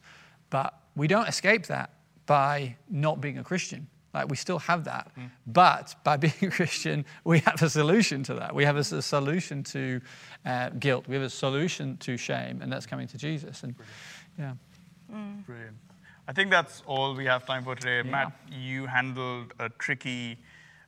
But 0.51 0.79
we 0.95 1.09
don't 1.09 1.29
escape 1.29 1.67
that 1.67 1.91
by 2.27 2.77
not 2.89 3.21
being 3.21 3.39
a 3.39 3.45
Christian. 3.45 3.87
Like 4.13 4.31
we 4.31 4.37
still 4.37 4.61
have 4.61 4.85
that. 4.85 5.11
But 5.47 5.97
by 6.05 6.17
being 6.25 6.35
a 6.43 6.51
Christian, 6.51 7.05
we 7.25 7.41
have 7.41 7.61
a 7.61 7.69
solution 7.69 8.23
to 8.25 8.35
that. 8.35 8.55
We 8.55 8.65
have 8.65 8.77
a 8.77 8.85
solution 8.85 9.63
to 9.65 10.01
uh, 10.47 10.71
guilt. 10.71 11.07
We 11.09 11.15
have 11.17 11.25
a 11.25 11.31
solution 11.31 11.97
to 11.99 12.17
shame, 12.17 12.63
and 12.63 12.73
that's 12.73 12.87
coming 12.87 13.09
to 13.09 13.19
Jesus. 13.19 13.65
And 13.65 13.75
yeah. 14.39 14.53
Brilliant. 15.47 15.77
I 16.27 16.33
think 16.33 16.51
that's 16.51 16.83
all 16.87 17.15
we 17.15 17.27
have 17.27 17.45
time 17.45 17.65
for 17.65 17.75
today. 17.75 18.09
Matt, 18.09 18.33
you 18.51 18.87
handled 18.87 19.53
a 19.59 19.69
tricky 19.69 20.39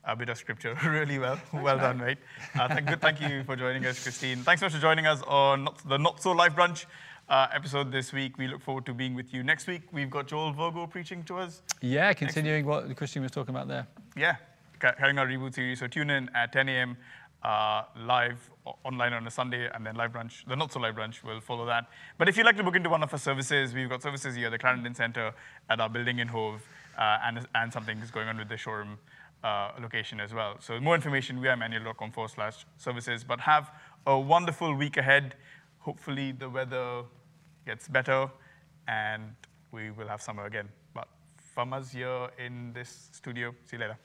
uh, 0.06 0.14
bit 0.14 0.28
of 0.28 0.38
scripture 0.38 0.78
really 0.86 1.18
well. 1.18 1.38
well 1.52 1.76
done, 1.76 1.98
mate. 1.98 2.18
Uh, 2.58 2.68
thank, 2.68 2.86
good, 2.86 3.00
thank 3.00 3.20
you 3.20 3.44
for 3.46 3.56
joining 3.56 3.84
us, 3.84 4.02
Christine. 4.02 4.38
Thanks 4.38 4.60
so 4.60 4.66
much 4.66 4.72
for 4.72 4.80
joining 4.80 5.06
us 5.06 5.20
on 5.26 5.64
Not- 5.64 5.88
the 5.88 5.98
Not 5.98 6.22
So 6.22 6.32
Live 6.32 6.54
Brunch 6.54 6.86
uh, 7.28 7.46
episode 7.52 7.90
this 7.92 8.12
week. 8.12 8.38
We 8.38 8.48
look 8.48 8.60
forward 8.62 8.86
to 8.86 8.94
being 8.94 9.14
with 9.14 9.32
you 9.34 9.42
next 9.42 9.66
week. 9.66 9.82
We've 9.92 10.10
got 10.10 10.26
Joel 10.28 10.52
Virgo 10.52 10.86
preaching 10.86 11.22
to 11.24 11.38
us. 11.38 11.62
Yeah, 11.80 12.12
continuing 12.12 12.64
what 12.66 12.94
Christine 12.96 13.22
was 13.22 13.32
talking 13.32 13.54
about 13.54 13.68
there. 13.68 13.86
Yeah, 14.16 14.36
ca- 14.78 14.92
carrying 14.92 15.18
our 15.18 15.26
reboot 15.26 15.54
series. 15.54 15.80
So 15.80 15.86
tune 15.86 16.10
in 16.10 16.30
at 16.34 16.52
10 16.52 16.68
a.m. 16.68 16.96
Uh, 17.42 17.84
live 18.04 18.50
online 18.84 19.12
on 19.12 19.26
a 19.26 19.30
Sunday, 19.30 19.68
and 19.72 19.86
then 19.86 19.94
live 19.94 20.12
brunch. 20.12 20.44
The 20.48 20.56
not 20.56 20.72
so 20.72 20.80
live 20.80 20.96
brunch 20.96 21.22
will 21.22 21.40
follow 21.40 21.66
that. 21.66 21.86
But 22.18 22.28
if 22.28 22.36
you'd 22.36 22.46
like 22.46 22.56
to 22.56 22.64
book 22.64 22.74
into 22.74 22.90
one 22.90 23.02
of 23.02 23.12
our 23.12 23.18
services, 23.18 23.72
we've 23.74 23.88
got 23.88 24.02
services 24.02 24.34
here 24.34 24.46
at 24.46 24.50
the 24.50 24.58
Clarendon 24.58 24.94
Centre 24.94 25.32
at 25.68 25.80
our 25.80 25.88
building 25.88 26.18
in 26.18 26.28
Hove, 26.28 26.66
uh, 26.98 27.18
and, 27.24 27.46
and 27.54 27.72
something 27.72 27.98
is 27.98 28.10
going 28.10 28.26
on 28.26 28.36
with 28.38 28.48
the 28.48 28.56
showroom 28.56 28.98
uh, 29.44 29.70
location 29.80 30.18
as 30.18 30.34
well. 30.34 30.56
So 30.58 30.80
more 30.80 30.96
information, 30.96 31.40
we 31.40 31.46
are 31.46 31.56
manual.com 31.56 32.10
forward 32.10 32.30
slash 32.30 32.66
services. 32.78 33.22
But 33.22 33.38
have 33.40 33.70
a 34.06 34.18
wonderful 34.18 34.74
week 34.74 34.96
ahead. 34.96 35.36
Hopefully 35.80 36.32
the 36.32 36.48
weather 36.50 37.02
gets 37.66 37.88
better, 37.88 38.30
and 38.88 39.34
we 39.72 39.90
will 39.90 40.08
have 40.08 40.22
summer 40.22 40.46
again. 40.46 40.68
But 40.94 41.08
from 41.54 41.72
us 41.72 41.92
here 41.92 42.30
in 42.38 42.72
this 42.72 43.08
studio, 43.12 43.54
see 43.64 43.76
you 43.76 43.82
later. 43.82 43.98